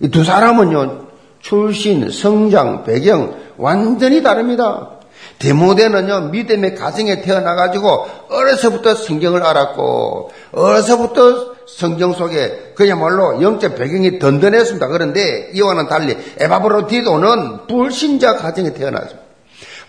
이 0.00 0.08
두 0.10 0.22
사람은요, 0.24 1.06
출신, 1.40 2.10
성장, 2.10 2.84
배경 2.84 3.34
완전히 3.56 4.22
다릅니다. 4.22 4.90
디모데는요, 5.38 6.30
믿음의 6.30 6.74
가정에 6.76 7.20
태어나가지고 7.22 8.06
어려서부터 8.28 8.94
성경을 8.94 9.42
알았고, 9.42 10.30
어려서부터 10.52 11.52
성경 11.66 12.12
속에 12.12 12.72
그야말로 12.74 13.42
영적 13.42 13.76
배경이 13.76 14.18
든든했습니다. 14.18 14.88
그런데 14.88 15.50
이와는 15.54 15.88
달리 15.88 16.16
에바브로디도는 16.38 17.66
불신자 17.66 18.36
가정에 18.36 18.72
태어났습니다. 18.72 19.22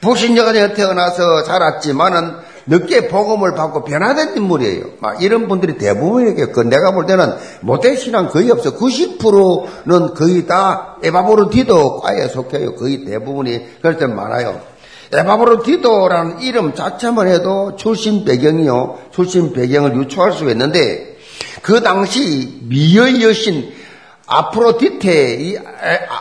불신자 0.01 0.43
가정에 0.45 0.73
태어나서 0.73 1.43
자랐지만은 1.43 2.35
늦게 2.65 3.07
복음을 3.09 3.55
받고 3.55 3.83
변화된 3.83 4.37
인물이에요. 4.37 4.85
막 4.99 5.21
이런 5.21 5.47
분들이 5.47 5.77
대부분이게 5.77 6.47
그 6.47 6.61
내가 6.61 6.91
볼 6.91 7.05
때는 7.05 7.33
모태 7.61 7.95
신앙 7.95 8.29
거의 8.29 8.49
없어. 8.51 8.75
90%는 8.77 10.13
거의 10.13 10.47
다 10.47 10.97
에바브로디도 11.03 11.99
과에 11.99 12.27
속해요. 12.27 12.75
거의 12.75 13.03
대부분이 13.03 13.79
그럴 13.81 13.97
때 13.97 14.07
많아요. 14.07 14.72
에바브로디도라는 15.13 16.41
이름 16.41 16.73
자체만 16.73 17.27
해도 17.27 17.75
출신 17.75 18.25
배경이요. 18.25 18.99
출신 19.11 19.53
배경을 19.53 19.95
유추할 19.95 20.31
수 20.31 20.49
있는데 20.49 21.17
그 21.61 21.81
당시 21.81 22.59
미의 22.63 23.21
여신 23.23 23.71
아프로디테, 24.25 25.37
이 25.41 25.57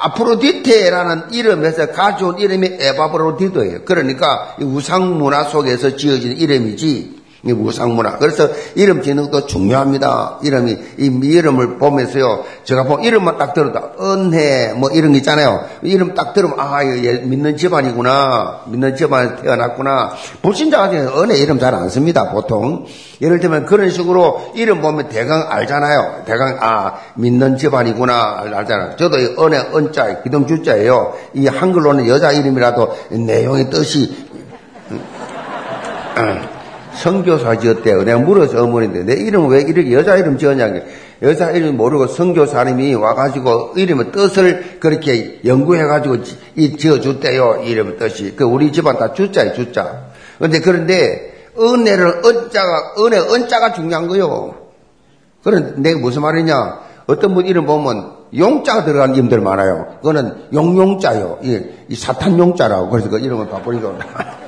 아프로디테라는 0.02 1.32
이름에서 1.32 1.92
가져온 1.92 2.38
이름이 2.38 2.76
에바브로디도예요. 2.80 3.84
그러니까 3.84 4.56
우상 4.60 5.18
문화 5.18 5.44
속에서 5.44 5.96
지어진 5.96 6.32
이름이지 6.32 7.21
무상문화. 7.42 8.18
그래서 8.18 8.48
이름 8.76 9.02
짓는 9.02 9.30
것도 9.30 9.46
중요합니다. 9.46 10.38
이름이, 10.44 10.78
이 10.98 11.20
이름을 11.22 11.78
보면서요. 11.78 12.44
제가 12.62 12.84
보 12.84 13.00
이름만 13.00 13.36
딱 13.36 13.52
들어도 13.52 13.80
은혜, 14.00 14.72
뭐 14.72 14.90
이런 14.90 15.10
거 15.10 15.18
있잖아요. 15.18 15.64
이름 15.82 16.14
딱 16.14 16.34
들으면, 16.34 16.60
아, 16.60 16.84
얘 16.84 17.18
믿는 17.18 17.56
집안이구나. 17.56 18.62
믿는 18.68 18.94
집안에 18.94 19.42
태어났구나. 19.42 20.12
불신자가 20.42 20.90
되면 20.90 21.08
은혜 21.18 21.36
이름 21.36 21.58
잘 21.58 21.72
안 21.74 21.88
씁니다, 21.88 22.30
보통. 22.30 22.84
예를 23.20 23.40
들면 23.40 23.66
그런 23.66 23.88
식으로 23.90 24.52
이름 24.54 24.82
보면 24.82 25.08
대강 25.08 25.46
알잖아요. 25.50 26.22
대강, 26.26 26.58
아, 26.60 26.94
믿는 27.14 27.56
집안이구나. 27.56 28.44
알잖아요. 28.54 28.96
저도 28.96 29.16
은혜, 29.44 29.58
은자, 29.74 30.22
기둥 30.22 30.46
주자예요. 30.46 31.14
이 31.34 31.46
한글로는 31.46 32.06
여자 32.08 32.30
이름이라도 32.30 32.94
내용의 33.10 33.70
뜻이, 33.70 34.28
성교사 36.94 37.58
지었대요. 37.58 38.04
내가 38.04 38.18
물어서 38.18 38.62
어머니인데 38.62 39.04
내 39.04 39.14
이름 39.14 39.48
왜 39.48 39.62
이렇게 39.62 39.92
여자 39.92 40.16
이름 40.16 40.38
지었냐. 40.38 40.72
여자 41.22 41.50
이름 41.50 41.76
모르고 41.76 42.08
성교사님이 42.08 42.94
와가지고 42.94 43.74
이름의 43.76 44.12
뜻을 44.12 44.78
그렇게 44.80 45.40
연구해가지고 45.44 46.16
이 46.56 46.76
지어줬대요. 46.76 47.62
이름의 47.64 47.98
뜻이. 47.98 48.34
그 48.36 48.44
우리 48.44 48.72
집안 48.72 48.98
다 48.98 49.12
주자예요, 49.12 49.54
주자. 49.54 50.06
근데 50.38 50.60
그런데 50.60 51.32
은혜를 51.58 52.22
은자가, 52.24 52.94
은혜 52.98 53.18
은자가 53.18 53.72
중요한 53.72 54.08
거요. 54.08 54.54
그런 55.44 55.82
내가 55.82 55.98
무슨 55.98 56.22
말이냐. 56.22 56.80
어떤 57.06 57.34
분 57.34 57.46
이름 57.46 57.66
보면 57.66 58.22
용자가 58.36 58.84
들어간 58.84 59.14
이름들 59.14 59.40
많아요. 59.40 59.98
그거는 60.00 60.48
용용자요. 60.52 61.38
이, 61.42 61.60
이 61.88 61.94
사탄 61.94 62.38
용자라고. 62.38 62.88
그래서 62.90 63.10
그 63.10 63.18
이름을 63.18 63.48
바꾸니까. 63.48 64.41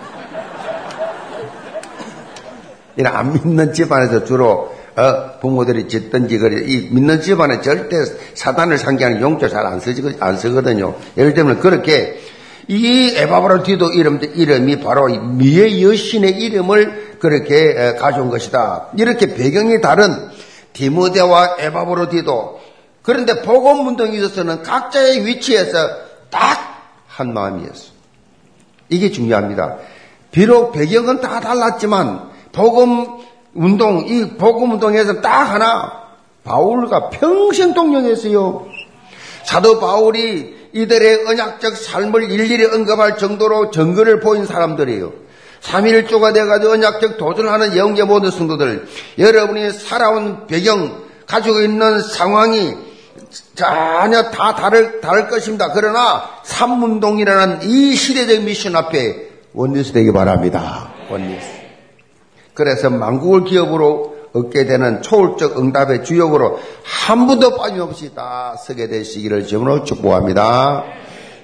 이런 2.96 3.14
안 3.14 3.32
믿는 3.32 3.72
집안에서 3.72 4.24
주로 4.24 4.74
어, 4.96 5.40
부모들이 5.40 5.88
짓든지 5.88 6.38
그래 6.38 6.64
이 6.66 6.88
믿는 6.90 7.20
집안에 7.20 7.60
절대 7.60 7.96
사단을 8.34 8.78
상기하는 8.78 9.20
용자 9.20 9.48
잘안 9.48 9.80
쓰지 9.80 10.16
안 10.20 10.36
쓰거든요. 10.38 10.94
예를 11.16 11.34
들면 11.34 11.60
그렇게 11.60 12.20
이 12.68 13.14
에바브로디도 13.16 13.92
이름 13.92 14.20
이름이 14.22 14.80
바로 14.80 15.06
미의 15.06 15.82
여신의 15.82 16.38
이름을 16.38 17.18
그렇게 17.18 17.94
가져온 17.96 18.30
것이다. 18.30 18.88
이렇게 18.96 19.34
배경이 19.34 19.80
다른 19.80 20.14
디모데와 20.72 21.56
에바브로디도 21.58 22.60
그런데 23.02 23.42
복음 23.42 23.86
운동에 23.86 24.16
있어서는 24.16 24.62
각자의 24.62 25.26
위치에서 25.26 25.76
딱 26.30 26.74
한 27.16 27.32
마음이었어. 27.32 27.92
이게 28.88 29.10
중요합니다. 29.10 29.78
비록 30.32 30.72
배경은 30.72 31.20
다 31.20 31.40
달랐지만 31.40 32.30
복음 32.54 33.06
운동, 33.54 34.04
이 34.06 34.36
복음 34.38 34.72
운동에서 34.72 35.20
딱 35.20 35.44
하나 35.44 36.04
바울과 36.44 37.10
평생 37.10 37.74
동령했어요. 37.74 38.66
사도 39.44 39.80
바울이 39.80 40.54
이들의 40.72 41.26
언약적 41.26 41.76
삶을 41.76 42.30
일일이 42.30 42.64
언급할 42.64 43.16
정도로 43.16 43.70
정글을 43.70 44.20
보인 44.20 44.46
사람들이에요. 44.46 45.12
3일조가 45.62 46.34
돼가지고 46.34 46.72
언약적 46.72 47.16
도전하는 47.16 47.76
영계 47.76 48.04
모든 48.04 48.30
성도들, 48.30 48.86
여러분이 49.18 49.70
살아온 49.70 50.46
배경, 50.46 51.04
가지고 51.26 51.62
있는 51.62 52.00
상황이 52.00 52.74
전혀 53.54 54.30
다 54.30 54.54
다를, 54.54 55.00
다를 55.00 55.28
것입니다. 55.28 55.72
그러나 55.72 56.28
삼문동이라는 56.42 57.62
이 57.62 57.94
시대적 57.94 58.44
미션 58.44 58.76
앞에 58.76 59.28
원리스 59.54 59.92
되기 59.92 60.12
바랍니다. 60.12 60.92
원리스. 61.08 61.53
그래서 62.54 62.88
만국을 62.90 63.44
기업으로 63.44 64.14
얻게 64.32 64.66
되는 64.66 65.02
초월적 65.02 65.58
응답의 65.58 66.04
주역으로 66.04 66.58
한 66.82 67.26
분도 67.26 67.56
빠짐없이 67.56 68.14
다 68.14 68.56
서게 68.58 68.88
되시기를 68.88 69.46
주으로 69.46 69.84
축복합니다. 69.84 70.84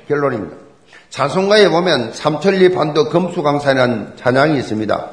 결론입니다. 0.08 0.56
찬송가에 1.10 1.68
보면 1.68 2.12
삼천리 2.12 2.72
반도 2.72 3.08
금수강산이라는 3.08 4.12
찬양이 4.16 4.58
있습니다. 4.58 5.10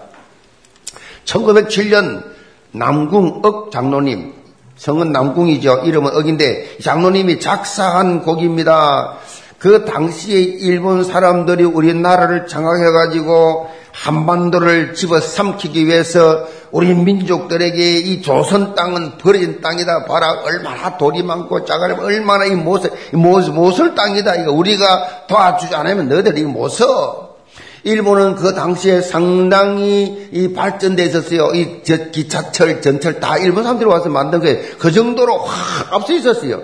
1907년 1.26 2.24
남궁 2.72 3.42
억 3.44 3.72
장로님, 3.72 4.34
성은 4.76 5.12
남궁이죠. 5.12 5.82
이름은 5.86 6.16
억인데 6.16 6.78
장로님이 6.82 7.40
작사한 7.40 8.22
곡입니다. 8.22 9.18
그 9.60 9.86
당시에 9.86 10.40
일본 10.40 11.04
사람들이 11.04 11.64
우리나라를 11.64 12.48
장악해가지고 12.48 13.70
한반도를 13.98 14.94
집어삼키기 14.94 15.88
위해서 15.88 16.48
우리 16.72 16.94
민족들에게 16.94 17.98
이 17.98 18.22
조선 18.22 18.76
땅은 18.76 19.18
버려진 19.18 19.60
땅이다. 19.60 20.06
봐라. 20.06 20.42
얼마나 20.44 20.98
돌이 20.98 21.24
많고 21.24 21.66
자갈이 21.66 21.94
얼마나 21.94 22.46
이 22.46 22.52
못을, 22.52 22.92
못, 23.14 23.50
못을 23.50 23.96
땅이다. 23.96 24.36
이거 24.36 24.52
우리가 24.52 25.26
도와주지 25.28 25.74
않으면 25.74 26.10
너희들이 26.10 26.44
못 26.44 26.70
써. 26.70 27.36
일본은 27.84 28.36
그 28.36 28.54
당시에 28.54 29.02
상당히 29.02 30.30
이 30.32 30.54
발전돼 30.54 31.06
있었어요. 31.06 31.52
이 31.56 31.82
기차철, 31.82 32.82
전철 32.82 33.20
다 33.20 33.38
일본 33.38 33.64
사람들이 33.64 33.90
와서 33.90 34.10
만든 34.10 34.42
거예요. 34.42 34.60
그 34.78 34.92
정도로 34.92 35.38
확 35.38 35.94
앞서 35.94 36.14
있었어요. 36.14 36.62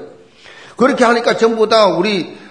그렇게 0.76 1.04
하니까 1.04 1.38
전부 1.38 1.68
다 1.70 1.88
우리 1.88 2.43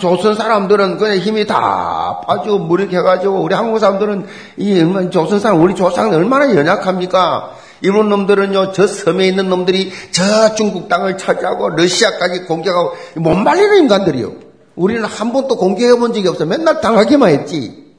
조선 0.00 0.34
사람들은 0.34 0.98
그냥 0.98 1.18
힘이 1.18 1.46
다 1.46 2.20
빠지고 2.26 2.58
무력해가지고 2.60 3.42
우리 3.42 3.54
한국 3.54 3.78
사람들은 3.78 4.26
이 4.56 5.10
조선 5.10 5.38
사람 5.38 5.60
우리 5.60 5.74
조상은 5.74 6.14
얼마나 6.14 6.54
연약합니까? 6.54 7.50
일본 7.82 8.08
놈들은요 8.10 8.72
저 8.72 8.86
섬에 8.86 9.26
있는 9.26 9.48
놈들이 9.48 9.90
저 10.10 10.54
중국 10.54 10.88
땅을 10.88 11.16
차지하고 11.16 11.70
러시아까지 11.70 12.44
공격하고 12.44 12.92
못 13.16 13.34
말리는 13.34 13.78
인간들이요. 13.78 14.32
우리는 14.76 15.04
한 15.04 15.32
번도 15.32 15.56
공격해 15.56 15.98
본 15.98 16.12
적이 16.12 16.28
없어. 16.28 16.46
맨날 16.46 16.80
당하기만 16.80 17.28
했지. 17.30 17.89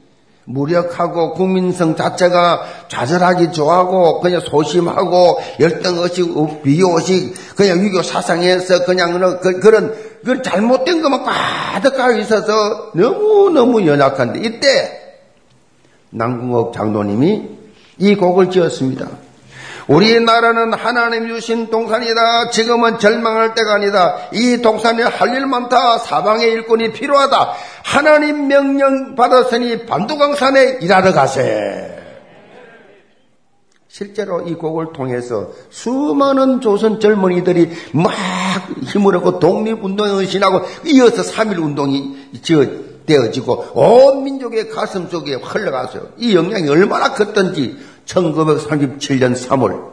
무력하고 0.44 1.34
국민성 1.34 1.94
자체가 1.96 2.62
좌절하기 2.88 3.52
좋아하고 3.52 4.20
그냥 4.20 4.40
소심하고 4.40 5.38
열등의식, 5.60 6.62
비호식 6.62 7.56
그냥 7.56 7.84
유교 7.84 8.02
사상에서 8.02 8.84
그냥 8.84 9.38
그, 9.40 9.60
그런 9.60 9.94
그 10.24 10.42
잘못된 10.42 11.02
것만 11.02 11.24
가득하고 11.24 12.18
있어서 12.18 12.90
너무너무 12.94 13.86
연약한데 13.86 14.40
이때 14.40 15.02
남궁옥 16.10 16.74
장로님이 16.74 17.48
이 17.98 18.14
곡을 18.16 18.50
지었습니다. 18.50 19.08
우리나라는 19.92 20.72
하나님 20.72 21.28
주신 21.28 21.68
동산이다. 21.68 22.48
지금은 22.50 22.98
절망할 22.98 23.54
때가 23.54 23.74
아니다. 23.74 24.16
이 24.32 24.62
동산에 24.62 25.02
할 25.02 25.32
일 25.32 25.46
많다. 25.46 25.98
사방에 25.98 26.46
일꾼이 26.46 26.92
필요하다. 26.92 27.52
하나님 27.84 28.48
명령 28.48 29.14
받았으니 29.14 29.86
반두강산에 29.86 30.78
일하러 30.80 31.12
가세. 31.12 31.90
실제로 33.88 34.40
이 34.48 34.54
곡을 34.54 34.92
통해서 34.94 35.50
수많은 35.70 36.60
조선 36.62 36.98
젊은이들이 36.98 37.70
막 37.92 38.12
힘을 38.84 39.16
얻고 39.16 39.38
독립운동에 39.38 40.10
헌신하고 40.10 40.62
이어서 40.86 41.22
3일 41.22 41.58
운동이 41.62 42.30
되어지고 43.06 43.66
온 43.74 44.24
민족의 44.24 44.70
가슴 44.70 45.08
속에 45.08 45.34
흘러가서요. 45.34 46.08
이 46.18 46.34
영향이 46.34 46.68
얼마나 46.70 47.12
컸던지 47.12 47.76
1937년 48.06 49.36
3월 49.36 49.92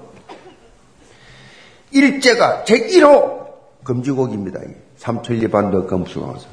일제가 1.92 2.64
제1호 2.66 3.40
금지곡입니다. 3.84 4.60
삼천리 4.98 5.48
반도 5.48 5.88
금수강사. 5.88 6.48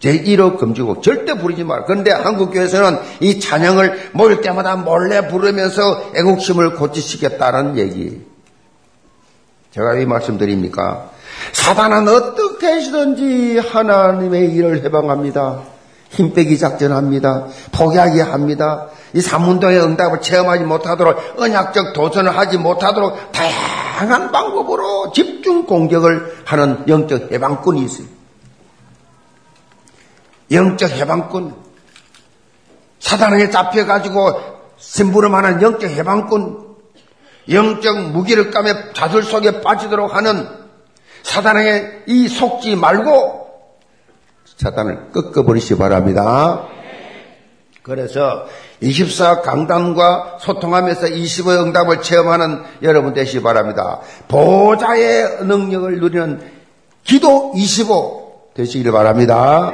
제1호 0.00 0.58
금지곡 0.58 1.02
절대 1.02 1.34
부르지 1.34 1.64
마라. 1.64 1.84
그런데 1.84 2.10
한국교회에서는 2.10 2.98
이 3.20 3.38
찬양을 3.38 4.10
모일 4.12 4.40
때마다 4.40 4.76
몰래 4.76 5.28
부르면서 5.28 6.12
애국심을 6.16 6.76
고치시겠다는 6.76 7.76
얘기. 7.76 8.24
제가 9.72 9.92
왜 9.92 10.06
말씀드립니까? 10.06 11.10
사단은 11.52 12.08
어떻게 12.08 12.66
하시든지 12.66 13.58
하나님의 13.58 14.52
일을 14.54 14.82
해방합니다. 14.84 15.62
힘 16.10 16.32
빼기 16.32 16.58
작전합니다. 16.58 17.46
포기하게 17.72 18.20
합니다. 18.20 18.88
이 19.12 19.20
삼문도의 19.20 19.80
응답을 19.80 20.20
체험하지 20.20 20.64
못하도록 20.64 21.38
언약적 21.38 21.92
도전을 21.92 22.36
하지 22.36 22.58
못하도록 22.58 23.32
다양한 23.32 24.30
방법으로 24.32 25.12
집중 25.12 25.66
공격을 25.66 26.42
하는 26.44 26.84
영적 26.88 27.32
해방꾼이 27.32 27.84
있어요. 27.84 28.06
영적 30.50 30.90
해방꾼. 30.90 31.54
사단에게 32.98 33.50
잡혀가지고 33.50 34.40
심부름하는 34.78 35.62
영적 35.62 35.90
해방꾼. 35.90 36.70
영적 37.48 38.10
무기를 38.10 38.50
까며 38.50 38.92
자들 38.94 39.22
속에 39.22 39.60
빠지도록 39.60 40.14
하는 40.14 40.48
사단에게 41.22 42.04
이 42.06 42.28
속지 42.28 42.76
말고 42.76 43.39
사단을 44.60 45.10
꺾어버리시 45.12 45.74
기 45.74 45.78
바랍니다. 45.78 46.66
그래서 47.82 48.44
24 48.82 49.40
강단과 49.40 50.36
소통하면서 50.40 51.06
25의 51.06 51.62
응답을 51.62 52.02
체험하는 52.02 52.62
여러분 52.82 53.14
되시기 53.14 53.42
바랍니다. 53.42 54.00
보좌의 54.28 55.44
능력을 55.44 55.98
누리는 55.98 56.40
기도 57.04 57.52
25 57.56 58.50
되시기를 58.54 58.92
바랍니다. 58.92 59.72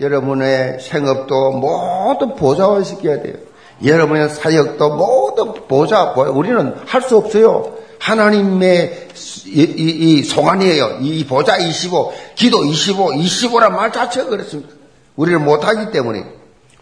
여러분의 0.00 0.78
생업도 0.80 1.52
모두 1.52 2.34
보좌화 2.36 2.82
시켜야 2.84 3.20
돼요. 3.20 3.34
여러분의 3.84 4.28
사역도 4.28 4.96
모두 4.96 5.54
보좌, 5.66 6.12
우리는 6.12 6.74
할 6.86 7.02
수 7.02 7.16
없어요. 7.16 7.74
하나님의 8.02 9.08
이, 9.46 9.62
이, 9.62 10.18
이 10.18 10.22
송환이에요. 10.24 10.98
이 11.02 11.24
보좌 11.24 11.56
25, 11.56 12.12
기도 12.34 12.64
25, 12.64 13.12
25란 13.12 13.70
말 13.70 13.92
자체가 13.92 14.28
그렇습니다. 14.28 14.74
우리는 15.14 15.44
못하기 15.44 15.92
때문에. 15.92 16.24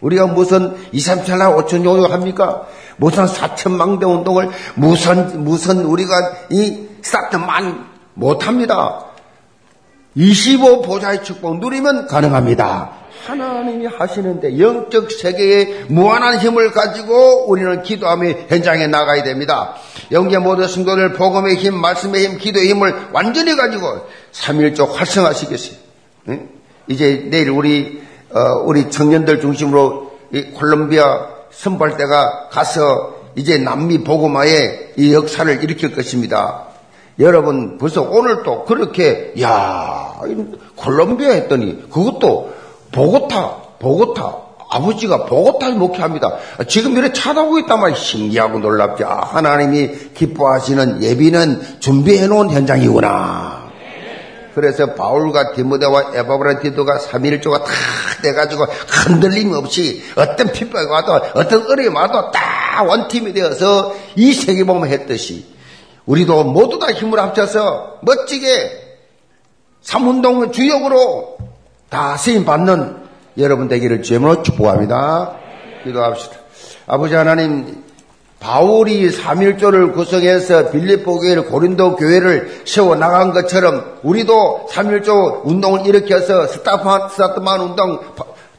우리가 0.01 0.27
무슨 0.29 0.77
2, 0.93 0.99
3천 0.99 1.37
나 1.37 1.55
5천 1.55 1.69
정도 1.85 2.07
합니까? 2.07 2.67
무슨 2.97 3.27
4천 3.27 3.73
망대 3.73 4.07
운동을 4.07 4.49
무슨, 4.75 5.45
무슨 5.45 5.85
우리가 5.85 6.15
이 6.49 6.89
스타트만 7.03 7.87
못합니다. 8.15 9.05
25 10.15 10.83
보좌의 10.83 11.23
축복 11.23 11.59
누리면 11.59 12.07
가능합니다. 12.07 13.00
하나님이 13.25 13.87
하시는데 13.87 14.59
영적 14.59 15.11
세계에 15.11 15.85
무한한 15.89 16.39
힘을 16.39 16.73
가지고 16.73 17.49
우리는 17.49 17.83
기도하며 17.83 18.29
현장에 18.49 18.87
나가야 18.87 19.23
됩니다. 19.23 19.75
영계 20.11 20.39
모든 20.39 20.67
성도들 20.67 21.13
복음의 21.13 21.57
힘, 21.57 21.75
말씀의 21.81 22.25
힘, 22.25 22.39
기도의 22.39 22.69
힘을 22.69 22.95
완전히 23.13 23.55
가지고 23.57 24.07
3일조 24.33 24.93
활성화시켰어요. 24.93 25.77
이제 26.89 27.27
내일 27.31 27.51
우리 27.51 28.03
어, 28.33 28.63
우리 28.65 28.91
청년들 28.91 29.41
중심으로 29.41 30.13
콜롬비아 30.55 31.29
선발대가 31.51 32.49
가서 32.51 33.17
이제 33.35 33.59
남미 33.59 34.05
복음화의 34.05 34.95
이 34.97 35.13
역사를 35.13 35.63
일으킬 35.63 35.95
것입니다. 35.95 36.67
여러분 37.19 37.77
벌써 37.77 38.03
오늘 38.03 38.43
또 38.45 38.65
그렇게 38.65 39.35
야 39.41 40.21
콜롬비아 40.77 41.33
했더니 41.33 41.89
그것도 41.91 42.60
보고타, 42.93 43.57
보고타, 43.79 44.37
아버지가 44.71 45.27
보고타를 45.27 45.75
목회합니다. 45.75 46.37
지금 46.69 46.93
이렇게 46.93 47.13
찾아오고 47.13 47.59
있단 47.61 47.81
말이에요. 47.81 47.97
신기하고 47.97 48.61
놀랍죠. 48.61 49.07
하나님이 49.07 49.91
기뻐하시는 50.15 51.03
예비는 51.03 51.81
준비해 51.81 52.27
놓은 52.27 52.51
현장이구나. 52.51 53.71
그래서 54.55 54.95
바울과 54.95 55.53
디모데와 55.53 56.13
에바브라티도가 56.15 56.99
3일조가 56.99 57.65
다 57.65 57.71
돼가지고 58.23 58.65
흔들림 58.65 59.53
없이 59.53 60.03
어떤 60.17 60.53
핍박이 60.53 60.87
와도 60.87 61.15
어떤 61.35 61.67
어려움이 61.67 61.95
와도 61.95 62.31
딱 62.31 62.83
원팀이 62.87 63.33
되어서 63.33 63.95
이 64.17 64.33
세계복음을 64.33 64.89
했듯이 64.89 65.47
우리도 66.07 66.45
모두 66.45 66.79
다 66.79 66.93
힘을 66.93 67.21
합쳐서 67.21 67.99
멋지게 68.03 68.89
삼운동을 69.83 70.53
주역으로 70.53 71.39
다 71.91 72.17
쓰임 72.17 72.45
받는 72.45 72.97
여러분 73.37 73.69
되기를 73.69 74.03
주님으로 74.03 74.43
축복합니다. 74.43 75.33
기도합시다. 75.85 76.37
아버지 76.87 77.15
하나님, 77.15 77.83
바울이 78.39 79.11
3일조를 79.11 79.93
구성해서 79.93 80.71
빌립보 80.71 81.19
교회를 81.21 81.47
고린도 81.47 81.97
교회를 81.97 82.63
세워 82.65 82.95
나간 82.95 83.33
것처럼 83.33 83.99
우리도 84.03 84.69
3일조 84.71 85.45
운동을 85.45 85.87
일으켜서 85.87 86.47
스타트만, 86.47 87.61
운동, 87.61 88.01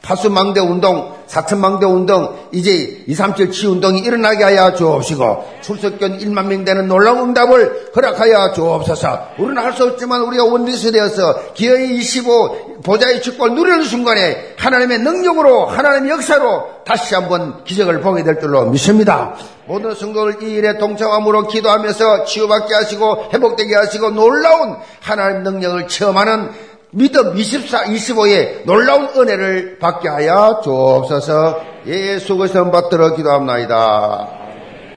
파수망대 0.02 0.60
운동, 0.60 1.16
사천망대 1.28 1.86
운동, 1.86 2.36
이제 2.52 3.04
237치 3.08 3.70
운동이 3.70 4.00
일어나게 4.00 4.44
하여 4.44 4.74
주옵시고, 4.74 5.46
출석견 5.62 6.20
1만 6.20 6.48
명 6.48 6.66
되는 6.66 6.88
놀라운 6.88 7.20
응답을 7.30 7.92
허락하여 7.96 8.52
주옵소서. 8.54 9.28
우리는 9.38 9.62
할 9.62 9.72
수 9.74 9.86
없지만 9.86 10.22
우리가 10.22 10.44
원리스 10.44 10.92
되어서 10.92 11.54
기어의 11.54 11.96
25 11.96 12.82
보좌의 12.84 13.22
축복을 13.22 13.54
누리는 13.54 13.84
순간에 13.84 14.56
하나님의 14.58 15.00
능력으로, 15.00 15.68
하나님의 15.68 16.10
역사로 16.10 16.82
다시 16.84 17.14
한번 17.14 17.64
기적을 17.64 18.02
보게 18.02 18.24
될 18.24 18.40
줄로 18.40 18.66
믿습니다. 18.66 19.36
모든 19.68 19.94
성도를 19.94 20.42
이 20.42 20.56
일에 20.56 20.78
동참함으로 20.78 21.48
기도하면서 21.48 22.26
치유받게 22.26 22.74
하시고 22.74 23.30
회복되게 23.34 23.76
하시고 23.76 24.10
놀라운 24.10 24.76
하나님 25.00 25.44
능력을 25.44 25.88
체험하는 25.88 26.50
믿음 26.92 27.38
24, 27.38 27.86
25의 27.86 28.66
놀라운 28.66 29.08
은혜를 29.16 29.80
받게 29.80 30.10
하여 30.10 30.60
주옵소서 30.64 31.62
예수 31.88 32.38
그리스도 32.38 32.70
받들어 32.70 33.16
기도합나이다. 33.16 34.41